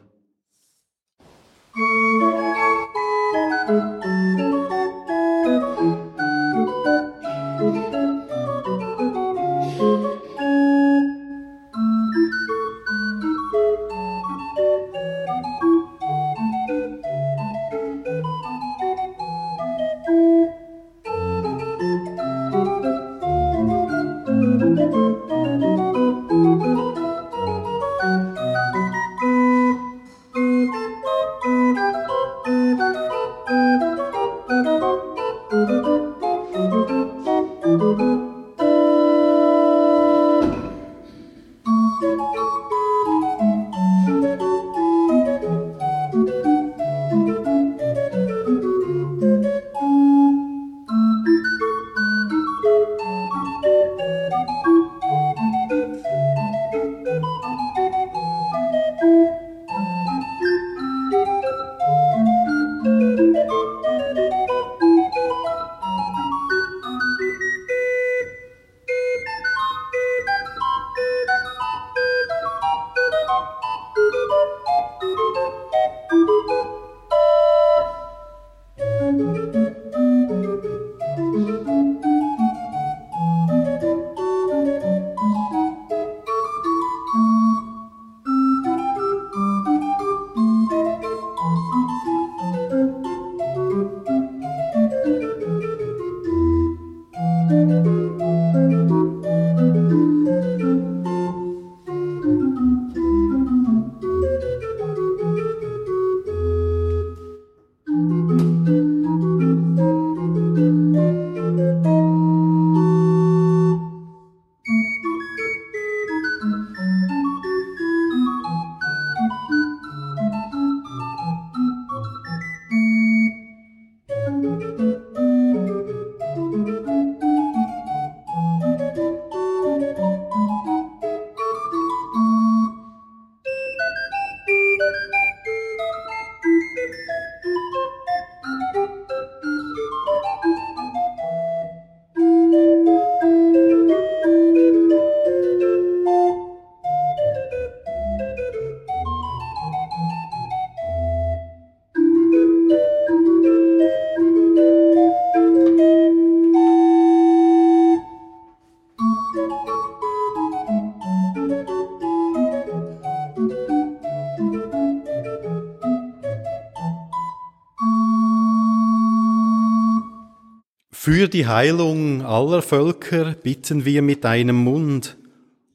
Für 171.25 171.29
die 171.29 171.47
Heilung 171.47 172.21
aller 172.21 172.61
Völker 172.61 173.33
bitten 173.33 173.83
wir 173.83 174.03
mit 174.03 174.27
einem 174.27 174.57
Mund, 174.57 175.17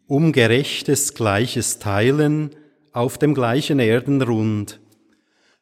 um 0.07 0.31
gerechtes 0.31 1.13
gleiches 1.13 1.81
Teilen 1.81 2.51
auf 2.93 3.19
dem 3.19 3.35
gleichen 3.35 3.81
Erdenrund. 3.81 4.79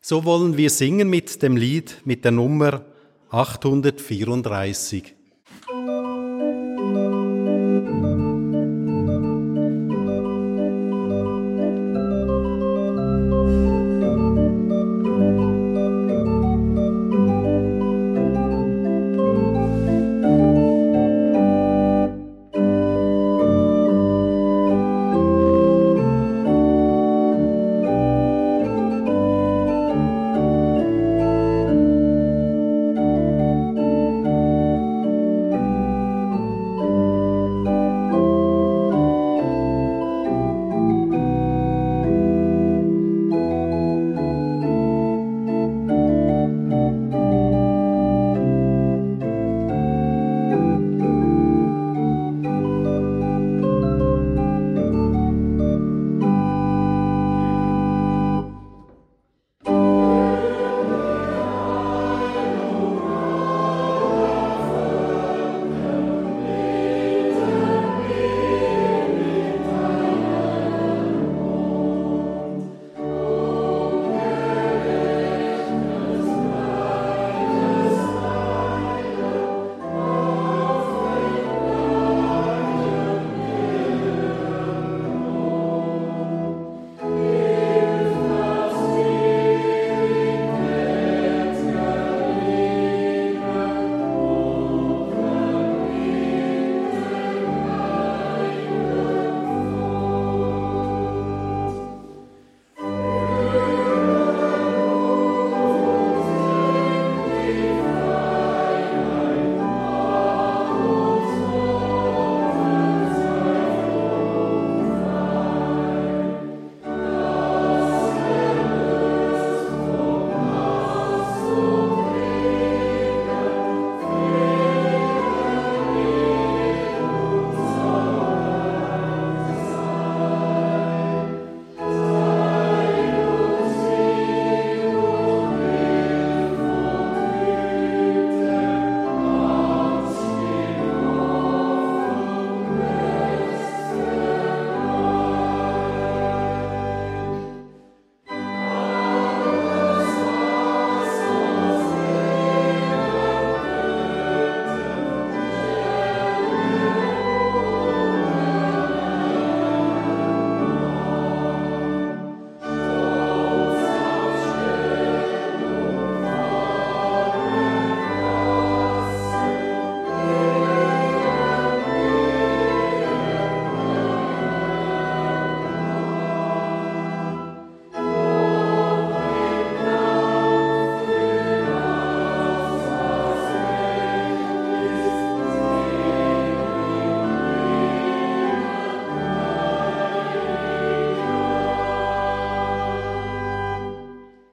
So 0.02 0.26
wollen 0.26 0.58
wir 0.58 0.68
singen 0.68 1.08
mit 1.08 1.42
dem 1.42 1.56
Lied 1.56 2.02
mit 2.04 2.22
der 2.26 2.32
Nummer 2.32 2.84
834. 3.30 5.14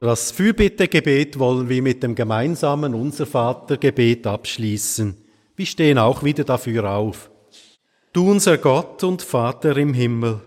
Das 0.06 0.30
Fürbittegebet 0.30 1.40
wollen 1.40 1.68
wir 1.68 1.82
mit 1.82 2.04
dem 2.04 2.14
gemeinsamen 2.14 2.94
Unser 2.94 3.26
Vater 3.26 3.78
Gebet 3.78 4.28
abschließen. 4.28 5.18
Wir 5.56 5.66
stehen 5.66 5.98
auch 5.98 6.24
wieder 6.24 6.44
dafür 6.44 6.92
auf. 6.92 7.32
Du 8.14 8.30
unser 8.30 8.60
Gott 8.60 9.04
und 9.04 9.24
Vater 9.24 9.76
im 9.78 9.96
Himmel. 9.96 10.42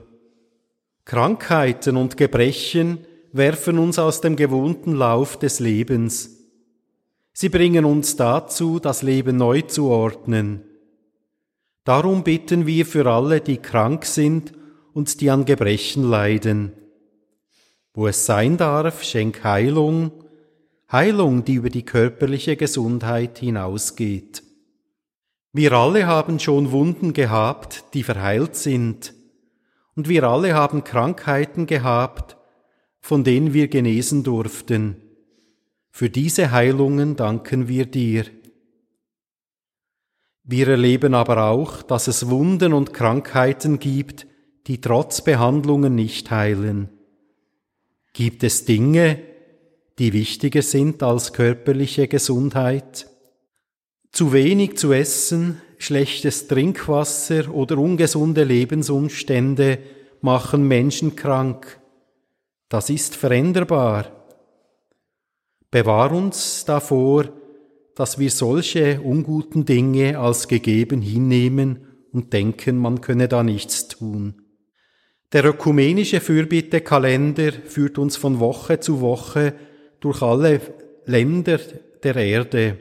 Krankheiten 1.04 1.96
und 1.96 2.16
Gebrechen 2.16 2.98
werfen 3.32 3.78
uns 3.78 3.98
aus 3.98 4.20
dem 4.20 4.36
gewohnten 4.36 4.94
Lauf 4.94 5.36
des 5.40 5.58
Lebens. 5.58 6.38
Sie 7.32 7.48
bringen 7.48 7.84
uns 7.84 8.14
dazu, 8.14 8.78
das 8.78 9.02
Leben 9.02 9.38
neu 9.38 9.62
zu 9.62 9.88
ordnen. 9.88 10.62
Darum 11.82 12.22
bitten 12.22 12.64
wir 12.64 12.86
für 12.86 13.10
alle, 13.10 13.40
die 13.40 13.56
krank 13.56 14.04
sind 14.04 14.52
und 14.92 15.20
die 15.20 15.30
an 15.30 15.46
Gebrechen 15.46 16.08
leiden. 16.08 16.74
Wo 17.98 18.06
es 18.06 18.26
sein 18.26 18.56
darf, 18.56 19.02
schenk 19.02 19.42
Heilung, 19.42 20.12
Heilung, 20.92 21.44
die 21.44 21.54
über 21.54 21.68
die 21.68 21.84
körperliche 21.84 22.54
Gesundheit 22.54 23.40
hinausgeht. 23.40 24.44
Wir 25.52 25.72
alle 25.72 26.06
haben 26.06 26.38
schon 26.38 26.70
Wunden 26.70 27.12
gehabt, 27.12 27.86
die 27.94 28.04
verheilt 28.04 28.54
sind, 28.54 29.14
und 29.96 30.08
wir 30.08 30.22
alle 30.22 30.54
haben 30.54 30.84
Krankheiten 30.84 31.66
gehabt, 31.66 32.36
von 33.00 33.24
denen 33.24 33.52
wir 33.52 33.66
genesen 33.66 34.22
durften. 34.22 35.02
Für 35.90 36.08
diese 36.08 36.52
Heilungen 36.52 37.16
danken 37.16 37.66
wir 37.66 37.86
dir. 37.86 38.26
Wir 40.44 40.68
erleben 40.68 41.14
aber 41.14 41.46
auch, 41.46 41.82
dass 41.82 42.06
es 42.06 42.30
Wunden 42.30 42.74
und 42.74 42.94
Krankheiten 42.94 43.80
gibt, 43.80 44.28
die 44.68 44.80
trotz 44.80 45.20
Behandlungen 45.22 45.96
nicht 45.96 46.30
heilen. 46.30 46.90
Gibt 48.12 48.42
es 48.42 48.64
Dinge, 48.64 49.20
die 49.98 50.12
wichtiger 50.12 50.62
sind 50.62 51.02
als 51.02 51.32
körperliche 51.32 52.08
Gesundheit? 52.08 53.08
Zu 54.12 54.32
wenig 54.32 54.76
zu 54.76 54.92
essen, 54.92 55.60
schlechtes 55.78 56.48
Trinkwasser 56.48 57.52
oder 57.52 57.78
ungesunde 57.78 58.44
Lebensumstände 58.44 59.78
machen 60.20 60.66
Menschen 60.66 61.14
krank. 61.14 61.80
Das 62.68 62.90
ist 62.90 63.14
veränderbar. 63.14 64.18
Bewahr 65.70 66.12
uns 66.12 66.64
davor, 66.64 67.28
dass 67.94 68.18
wir 68.18 68.30
solche 68.30 69.00
unguten 69.00 69.64
Dinge 69.64 70.18
als 70.18 70.48
gegeben 70.48 71.02
hinnehmen 71.02 71.86
und 72.12 72.32
denken, 72.32 72.76
man 72.76 73.00
könne 73.00 73.28
da 73.28 73.42
nichts 73.42 73.88
tun. 73.88 74.47
Der 75.32 75.44
ökumenische 75.44 76.20
Fürbittekalender 76.20 77.52
führt 77.52 77.98
uns 77.98 78.16
von 78.16 78.40
Woche 78.40 78.80
zu 78.80 79.00
Woche 79.00 79.54
durch 80.00 80.22
alle 80.22 80.60
Länder 81.04 81.58
der 82.02 82.16
Erde. 82.16 82.78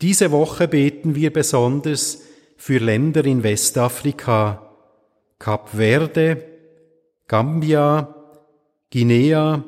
Diese 0.00 0.30
Woche 0.30 0.66
beten 0.66 1.14
wir 1.14 1.30
besonders 1.30 2.22
für 2.56 2.78
Länder 2.78 3.24
in 3.26 3.42
Westafrika, 3.42 4.70
Kap 5.38 5.70
Verde, 5.70 6.44
Gambia, 7.28 8.14
Guinea, 8.90 9.62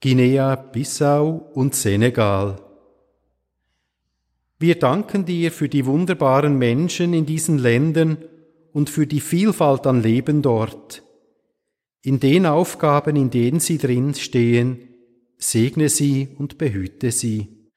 Guinea-Bissau 0.00 1.50
und 1.54 1.74
Senegal. 1.74 2.60
Wir 4.58 4.78
danken 4.78 5.24
dir 5.24 5.50
für 5.50 5.68
die 5.68 5.86
wunderbaren 5.86 6.58
Menschen 6.58 7.14
in 7.14 7.26
diesen 7.26 7.58
Ländern 7.58 8.18
und 8.74 8.90
für 8.90 9.06
die 9.06 9.20
Vielfalt 9.20 9.86
an 9.86 10.02
Leben 10.02 10.42
dort. 10.42 11.02
In 12.02 12.20
den 12.20 12.44
Aufgaben, 12.44 13.16
in 13.16 13.30
denen 13.30 13.60
sie 13.60 13.78
drin 13.78 14.14
stehen, 14.14 14.78
segne 15.38 15.88
sie 15.88 16.28
und 16.38 16.58
behüte 16.58 17.12
sie. 17.12 17.70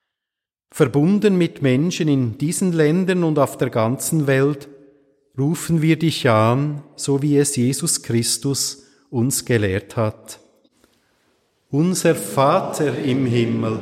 Verbunden 0.72 1.38
mit 1.38 1.62
Menschen 1.62 2.10
in 2.10 2.38
diesen 2.40 2.74
Ländern 2.74 3.24
und 3.24 3.40
auf 3.40 3.58
der 3.58 3.70
ganzen 3.70 4.28
Welt, 4.28 4.68
rufen 5.38 5.84
wir 5.84 5.98
dich 5.98 6.28
an, 6.30 6.84
so 6.96 7.22
wie 7.22 7.38
es 7.38 7.56
Jesus 7.56 8.02
Christus 8.02 8.88
uns 9.12 9.46
gelehrt 9.46 9.96
hat. 9.96 10.40
Unser 11.70 12.16
Vater 12.16 12.98
im 12.98 13.28
Himmel, 13.28 13.80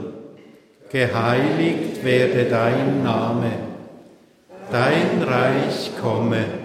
geheiligt 0.92 2.04
werde 2.04 2.50
dein 2.50 3.04
Name, 3.04 3.52
dein 4.70 5.24
Reich 5.24 5.92
komme 6.02 6.65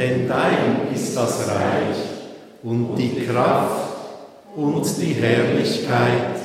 denn 0.00 0.26
dein 0.26 0.94
ist 0.94 1.14
das 1.14 1.46
Reich 1.46 1.96
und 2.62 2.96
die 2.96 3.26
Kraft 3.26 3.96
und 4.56 4.82
die 4.98 5.12
Herrlichkeit 5.12 6.40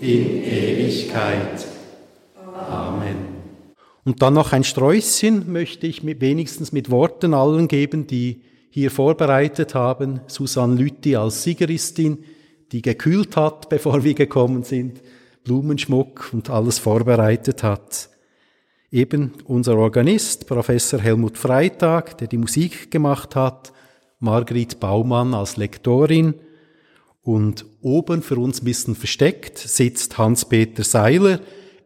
in 0.00 0.42
Ewigkeit. 0.42 1.66
Amen. 2.68 3.16
Und 4.04 4.22
dann 4.22 4.34
noch 4.34 4.52
ein 4.52 4.64
Sträußchen 4.64 5.52
möchte 5.52 5.86
ich 5.86 6.02
mit, 6.02 6.20
wenigstens 6.20 6.72
mit 6.72 6.90
Worten 6.90 7.32
allen 7.32 7.68
geben, 7.68 8.08
die 8.08 8.42
hier 8.70 8.90
vorbereitet 8.90 9.76
haben. 9.76 10.20
Susanne 10.26 10.74
Lütti 10.74 11.14
als 11.14 11.44
Siegeristin, 11.44 12.24
die 12.72 12.82
gekühlt 12.82 13.36
hat, 13.36 13.68
bevor 13.68 14.02
wir 14.02 14.14
gekommen 14.14 14.64
sind, 14.64 15.00
Blumenschmuck 15.44 16.30
und 16.32 16.50
alles 16.50 16.80
vorbereitet 16.80 17.62
hat 17.62 18.09
eben 18.90 19.32
unser 19.44 19.76
Organist, 19.76 20.46
Professor 20.46 21.00
Helmut 21.00 21.38
Freitag, 21.38 22.18
der 22.18 22.28
die 22.28 22.38
Musik 22.38 22.90
gemacht 22.90 23.36
hat, 23.36 23.72
Margrit 24.18 24.80
Baumann 24.80 25.32
als 25.32 25.56
Lektorin 25.56 26.34
und 27.22 27.64
oben 27.80 28.22
für 28.22 28.36
uns 28.36 28.60
ein 28.60 28.64
bisschen 28.64 28.94
versteckt 28.94 29.58
sitzt 29.58 30.18
Hans-Peter 30.18 30.84
Seiler. 30.84 31.40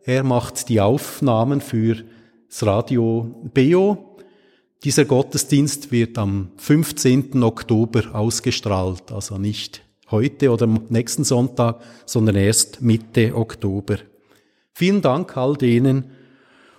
Er 0.04 0.24
macht 0.24 0.68
die 0.68 0.80
Aufnahmen 0.80 1.60
für 1.60 1.96
das 2.48 2.64
Radio 2.64 3.48
Beo. 3.52 4.16
Dieser 4.82 5.04
Gottesdienst 5.04 5.92
wird 5.92 6.18
am 6.18 6.50
15. 6.56 7.42
Oktober 7.42 8.14
ausgestrahlt, 8.14 9.12
also 9.12 9.38
nicht 9.38 9.82
heute 10.10 10.50
oder 10.50 10.66
nächsten 10.66 11.24
Sonntag, 11.24 11.80
sondern 12.04 12.36
erst 12.36 12.82
Mitte 12.82 13.34
Oktober. 13.34 13.98
Vielen 14.72 15.00
Dank 15.00 15.36
all 15.36 15.56
denen, 15.56 16.10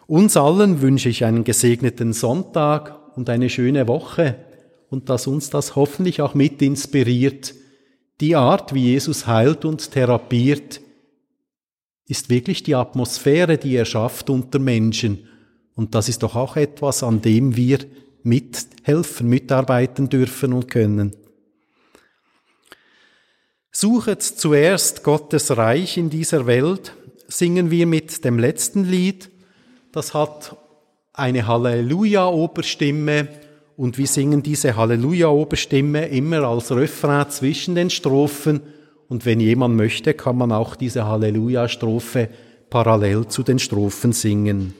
uns 0.07 0.37
allen 0.37 0.81
wünsche 0.81 1.09
ich 1.09 1.25
einen 1.25 1.43
gesegneten 1.43 2.13
Sonntag 2.13 3.15
und 3.15 3.29
eine 3.29 3.49
schöne 3.49 3.87
Woche 3.87 4.35
und 4.89 5.09
dass 5.09 5.27
uns 5.27 5.49
das 5.49 5.75
hoffentlich 5.75 6.21
auch 6.21 6.33
mit 6.33 6.61
inspiriert. 6.61 7.53
Die 8.21 8.35
Art, 8.35 8.73
wie 8.73 8.91
Jesus 8.91 9.27
heilt 9.27 9.65
und 9.65 9.91
therapiert, 9.91 10.81
ist 12.07 12.29
wirklich 12.29 12.63
die 12.63 12.75
Atmosphäre, 12.75 13.57
die 13.57 13.75
er 13.75 13.85
schafft 13.85 14.29
unter 14.29 14.59
Menschen. 14.59 15.27
Und 15.75 15.95
das 15.95 16.07
ist 16.07 16.23
doch 16.23 16.35
auch 16.35 16.55
etwas, 16.55 17.03
an 17.03 17.21
dem 17.21 17.55
wir 17.55 17.79
mithelfen, 18.23 19.27
mitarbeiten 19.27 20.09
dürfen 20.09 20.53
und 20.53 20.69
können. 20.69 21.15
Suchet 23.71 24.23
zuerst 24.23 25.03
Gottes 25.03 25.57
Reich 25.57 25.97
in 25.97 26.09
dieser 26.09 26.47
Welt, 26.47 26.93
singen 27.27 27.71
wir 27.71 27.85
mit 27.87 28.23
dem 28.23 28.39
letzten 28.39 28.85
Lied, 28.85 29.29
das 29.95 30.13
hat 30.13 30.57
eine 31.13 31.47
Halleluja-Oberstimme 31.47 33.29
und 33.77 33.97
wir 33.97 34.07
singen 34.07 34.43
diese 34.43 34.75
Halleluja-Oberstimme 34.75 36.07
immer 36.07 36.43
als 36.43 36.69
Refrain 36.71 37.29
zwischen 37.29 37.75
den 37.75 37.89
Strophen 37.89 38.61
und 39.07 39.25
wenn 39.25 39.39
jemand 39.39 39.77
möchte, 39.77 40.13
kann 40.13 40.37
man 40.37 40.51
auch 40.51 40.75
diese 40.75 41.05
Halleluja-Strophe 41.05 42.27
parallel 42.69 43.27
zu 43.27 43.41
den 43.41 43.57
Strophen 43.57 44.11
singen. 44.11 44.73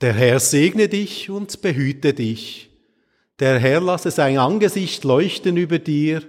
Der 0.00 0.12
Herr 0.12 0.38
segne 0.38 0.88
dich 0.88 1.28
und 1.28 1.60
behüte 1.60 2.14
dich. 2.14 2.70
Der 3.40 3.58
Herr 3.58 3.80
lasse 3.80 4.10
sein 4.10 4.38
Angesicht 4.38 5.04
leuchten 5.04 5.56
über 5.56 5.78
dir 5.78 6.22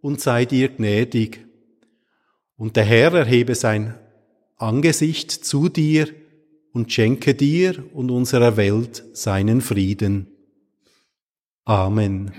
und 0.00 0.20
sei 0.20 0.44
dir 0.44 0.68
gnädig. 0.68 1.44
Und 2.56 2.76
der 2.76 2.84
Herr 2.84 3.12
erhebe 3.14 3.54
sein 3.54 3.94
Angesicht 4.56 5.30
zu 5.30 5.68
dir 5.68 6.08
und 6.72 6.92
schenke 6.92 7.34
dir 7.34 7.84
und 7.92 8.10
unserer 8.10 8.56
Welt 8.56 9.04
seinen 9.12 9.60
Frieden. 9.60 10.26
Amen. 11.64 12.32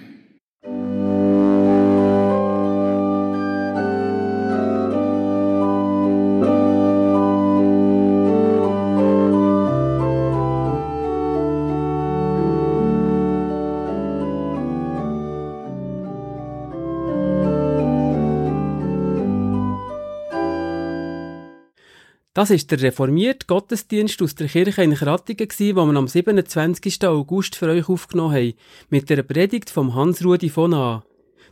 Das 22.46 22.52
ist 22.52 22.70
der 22.70 22.80
reformierte 22.80 23.48
Gottesdienst 23.48 24.22
aus 24.22 24.36
der 24.36 24.48
Kirche 24.48 24.84
in 24.84 24.94
Krattigen, 24.94 25.48
den 25.50 25.76
wir 25.76 25.82
am 25.82 26.08
27. 26.08 27.04
August 27.08 27.56
für 27.56 27.70
euch 27.70 27.90
aufgenommen 27.90 28.36
haben, 28.36 28.54
mit 28.90 29.10
der 29.10 29.24
Predigt 29.24 29.72
vom 29.72 29.96
Hans-Rudi 29.96 30.50
von 30.52 30.76
A. 30.76 31.04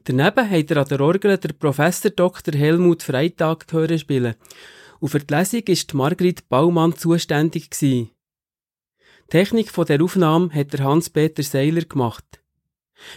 Daneben 0.03 0.47
hat 0.47 0.69
er 0.69 0.77
an 0.77 0.87
der 0.87 1.01
Orgel 1.01 1.39
der 1.39 1.53
Professor 1.53 2.11
Dr. 2.11 2.53
Helmut 2.53 3.01
Freitag 3.01 3.65
hören 3.73 3.97
spielen. 3.97 4.35
Und 4.99 5.09
für 5.09 5.17
die 5.17 5.33
Lesung 5.33 5.61
ist 5.61 5.95
Margrit 5.95 6.47
Baumann 6.47 6.95
zuständig 6.95 7.71
gewesen. 7.71 8.11
Die 9.23 9.31
Technik 9.31 9.71
von 9.71 9.87
der 9.87 9.99
Aufnahme 9.99 10.53
hat 10.53 10.73
der 10.73 10.83
Hans-Peter 10.83 11.41
Seiler 11.41 11.85
gemacht. 11.85 12.43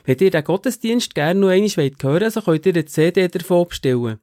Wenn 0.06 0.16
ihr 0.16 0.30
den 0.30 0.44
Gottesdienst 0.44 1.14
gerne 1.14 1.40
noch 1.40 1.48
einmal 1.48 1.68
hören 1.68 1.94
wollt, 2.00 2.32
so 2.32 2.40
könnt 2.40 2.64
ihr 2.64 2.72
eine 2.72 2.86
CD 2.86 3.28
davon 3.28 3.68
bestellen. 3.68 4.18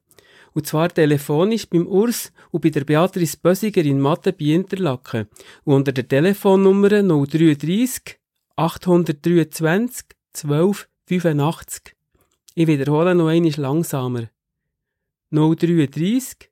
Und 0.54 0.66
zwar 0.66 0.88
telefonisch 0.88 1.68
beim 1.68 1.86
Urs 1.86 2.32
und 2.52 2.62
bei 2.62 2.70
der 2.70 2.84
Beatrice 2.84 3.36
Bösiger 3.36 3.82
in 3.82 4.00
Mathe 4.00 4.32
bei 4.32 4.46
Interlaken. 4.46 5.28
Und 5.64 5.74
unter 5.74 5.92
der 5.92 6.06
Telefonnummer 6.06 6.88
033 6.88 8.18
823 8.56 10.06
12 10.32 10.88
85. 11.06 11.96
Ich 12.54 12.68
wiederhole 12.68 13.16
noch 13.16 13.28
einmal 13.28 13.52
langsamer. 13.56 14.30
033 15.30 16.50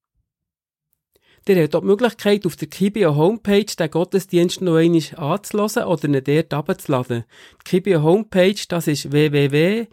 Ihr 1.47 1.63
habt 1.63 1.75
auch 1.75 1.81
die 1.81 1.87
Möglichkeit, 1.87 2.45
auf 2.45 2.55
der 2.55 2.67
Kibio 2.67 3.15
Homepage 3.15 3.65
den 3.65 3.89
Gottesdienst 3.89 4.61
noch 4.61 4.75
einmal 4.75 5.01
anzuhören 5.17 5.87
oder 5.87 6.05
ihn 6.07 6.23
dort 6.23 6.53
abzuladen. 6.53 7.23
Die 7.61 7.69
Kibio 7.69 8.03
Homepage, 8.03 8.61
das 8.69 8.87
ist 8.87 9.11
www.kibio.ch. 9.11 9.87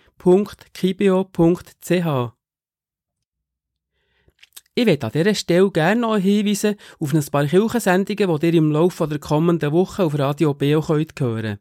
Ich 4.74 4.84
möchte 4.84 5.06
an 5.06 5.12
dieser 5.12 5.34
Stelle 5.34 5.70
gerne 5.70 6.02
noch 6.02 6.18
hinweisen 6.18 6.76
auf 7.00 7.14
ein 7.14 7.24
paar 7.24 7.46
Kirchensendungen, 7.46 8.38
die 8.38 8.46
ihr 8.46 8.54
im 8.54 8.70
Laufe 8.70 9.08
der 9.08 9.18
kommenden 9.18 9.72
Woche 9.72 10.04
auf 10.04 10.18
Radio 10.18 10.54
könnt 10.54 11.18
hören 11.18 11.58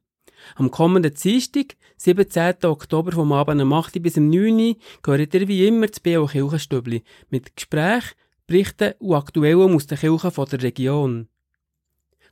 Am 0.56 0.70
kommenden 0.70 1.14
Dienstag, 1.14 1.78
17. 1.96 2.66
Oktober 2.66 3.14
vom 3.14 3.32
Abend 3.32 3.62
um 3.62 3.72
8 3.72 4.04
bis 4.04 4.18
um 4.18 4.30
9 4.30 4.60
Uhr, 4.60 4.76
gehört 5.02 5.34
ihr 5.34 5.48
wie 5.48 5.66
immer 5.66 5.88
das 5.88 6.02
Beo 6.02 6.28
Kirchenstübli 6.28 7.04
mit 7.30 7.56
Gesprächen 7.56 8.16
Berichten 8.48 8.94
und 9.00 9.14
Aktuellem 9.14 9.76
aus 9.76 9.88
den 9.88 9.98
Kirchen 9.98 10.32
der 10.46 10.64
Region. 10.64 11.28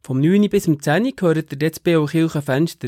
Vom 0.02 0.22
9. 0.22 0.50
bis 0.50 0.64
zum 0.64 0.82
10. 0.82 1.14
gehört 1.14 1.52
ihr 1.52 1.60
jetzt 1.62 1.84
BO 1.84 2.06
Kirchenfenster. 2.06 2.88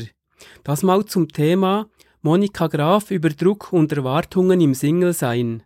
Das 0.64 0.82
mal 0.82 1.04
zum 1.04 1.28
Thema 1.28 1.90
Monika 2.22 2.68
Graf 2.68 3.10
über 3.10 3.28
Druck 3.28 3.70
und 3.70 3.92
Erwartungen 3.92 4.62
im 4.62 4.72
Single-Sein. 4.72 5.62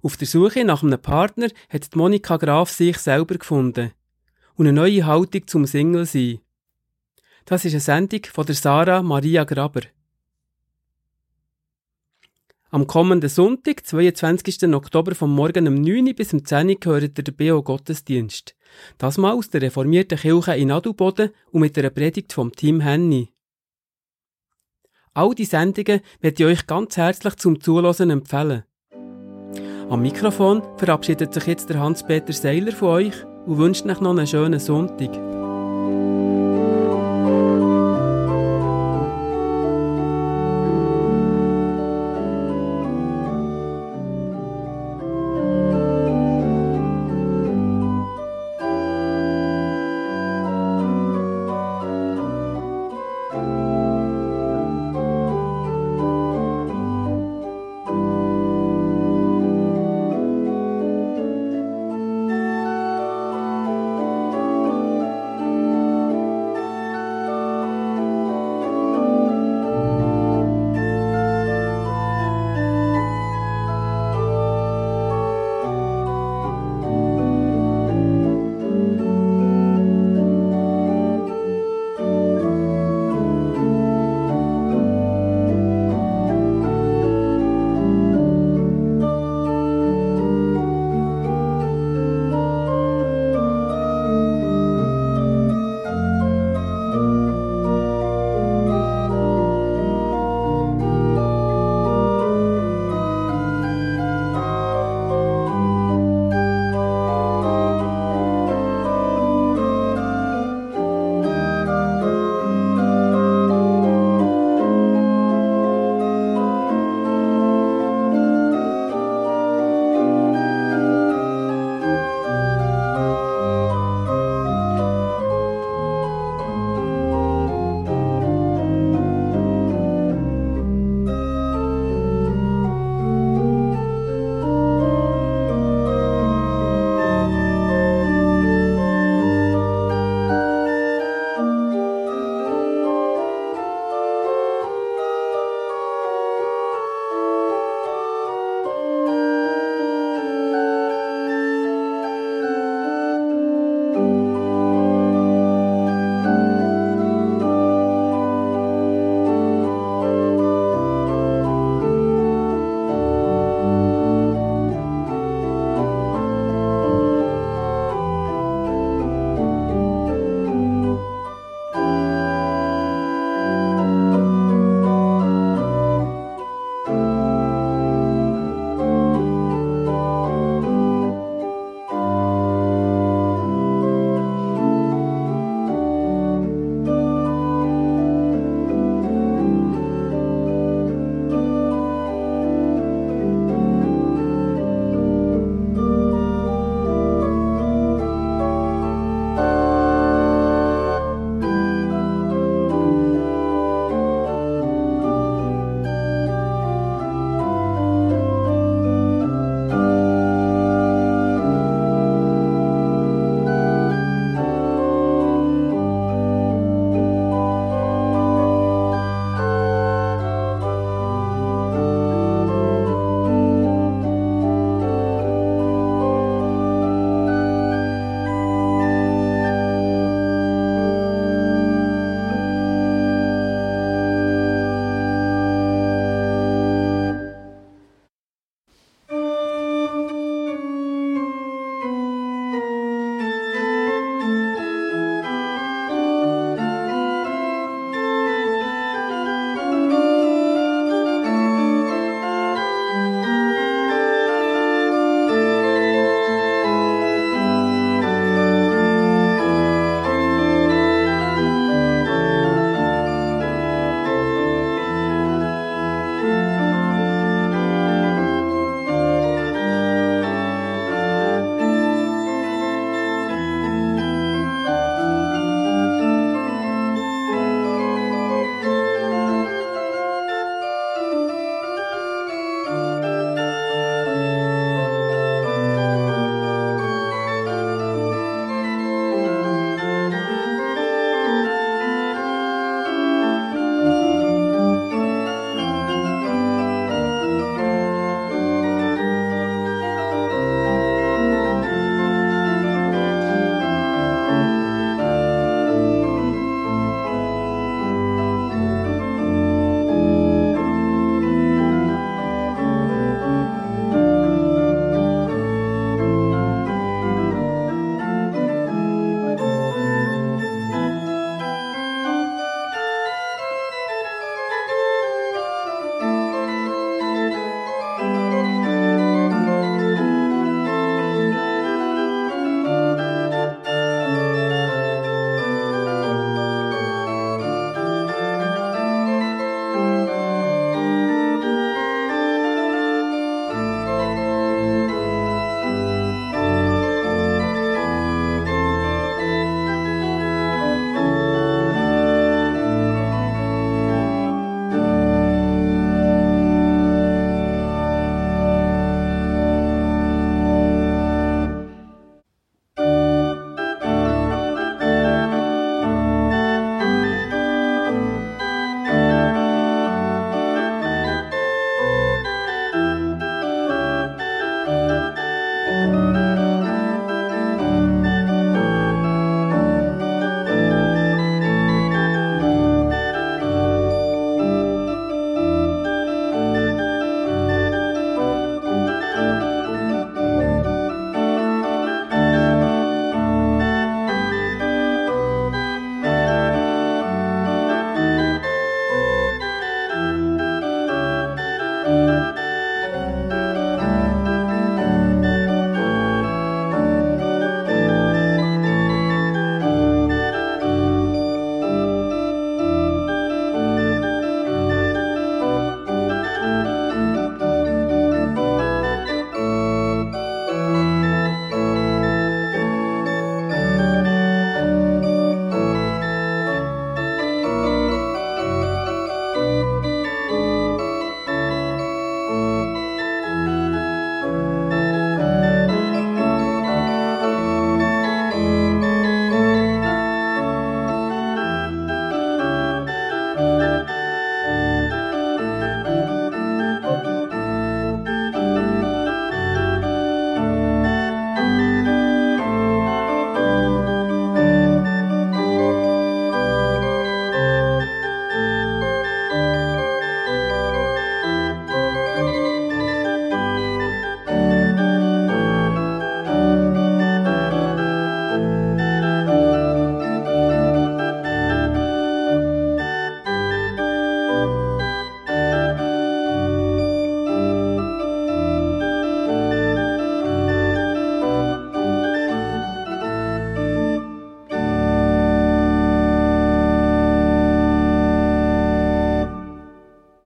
Auf 0.00 0.16
der 0.16 0.28
Suche 0.28 0.64
nach 0.64 0.84
einem 0.84 1.02
Partner 1.02 1.48
hat 1.70 1.96
Monika 1.96 2.36
Graf 2.36 2.70
sich 2.70 2.98
selber 2.98 3.34
gefunden 3.36 3.90
und 4.54 4.68
eine 4.68 4.76
neue 4.76 5.06
Haltung 5.06 5.48
zum 5.48 5.66
Single-Sein. 5.66 6.38
Das 7.46 7.64
ist 7.64 7.72
eine 7.72 7.80
Sendung 7.80 8.20
von 8.32 8.46
der 8.46 8.54
Sarah 8.54 9.02
Maria 9.02 9.42
Graber. 9.42 9.82
Am 12.70 12.88
kommenden 12.88 13.30
Sonntag, 13.30 13.86
22. 13.86 14.74
Oktober 14.74 15.14
vom 15.14 15.32
Morgen 15.32 15.68
um 15.68 15.74
9 15.74 16.16
bis 16.16 16.32
um 16.32 16.44
10 16.44 16.68
Uhr 16.68 16.74
gehört 16.74 17.16
der 17.16 17.32
BO 17.32 17.62
Gottesdienst. 17.62 18.56
Das 18.98 19.18
mal 19.18 19.34
aus 19.34 19.50
der 19.50 19.62
reformierten 19.62 20.18
Kirche 20.18 20.56
in 20.56 20.72
Adelboden 20.72 21.30
und 21.52 21.60
mit 21.60 21.78
einer 21.78 21.90
Predigt 21.90 22.32
vom 22.32 22.50
Team 22.50 22.80
Henny. 22.80 23.32
All 25.14 25.32
die 25.34 25.44
Sendungen 25.44 26.00
werde 26.20 26.42
ich 26.42 26.44
euch 26.44 26.66
ganz 26.66 26.96
herzlich 26.96 27.36
zum 27.36 27.60
Zuhören 27.60 28.10
empfehlen. 28.10 28.64
Am 29.88 30.02
Mikrofon 30.02 30.62
verabschiedet 30.76 31.32
sich 31.32 31.46
jetzt 31.46 31.70
der 31.70 31.78
Hans-Peter 31.78 32.32
Seiler 32.32 32.72
von 32.72 32.88
euch 32.88 33.24
und 33.46 33.58
wünscht 33.58 33.86
euch 33.86 34.00
noch 34.00 34.10
einen 34.10 34.26
schönen 34.26 34.58
Sonntag. 34.58 35.45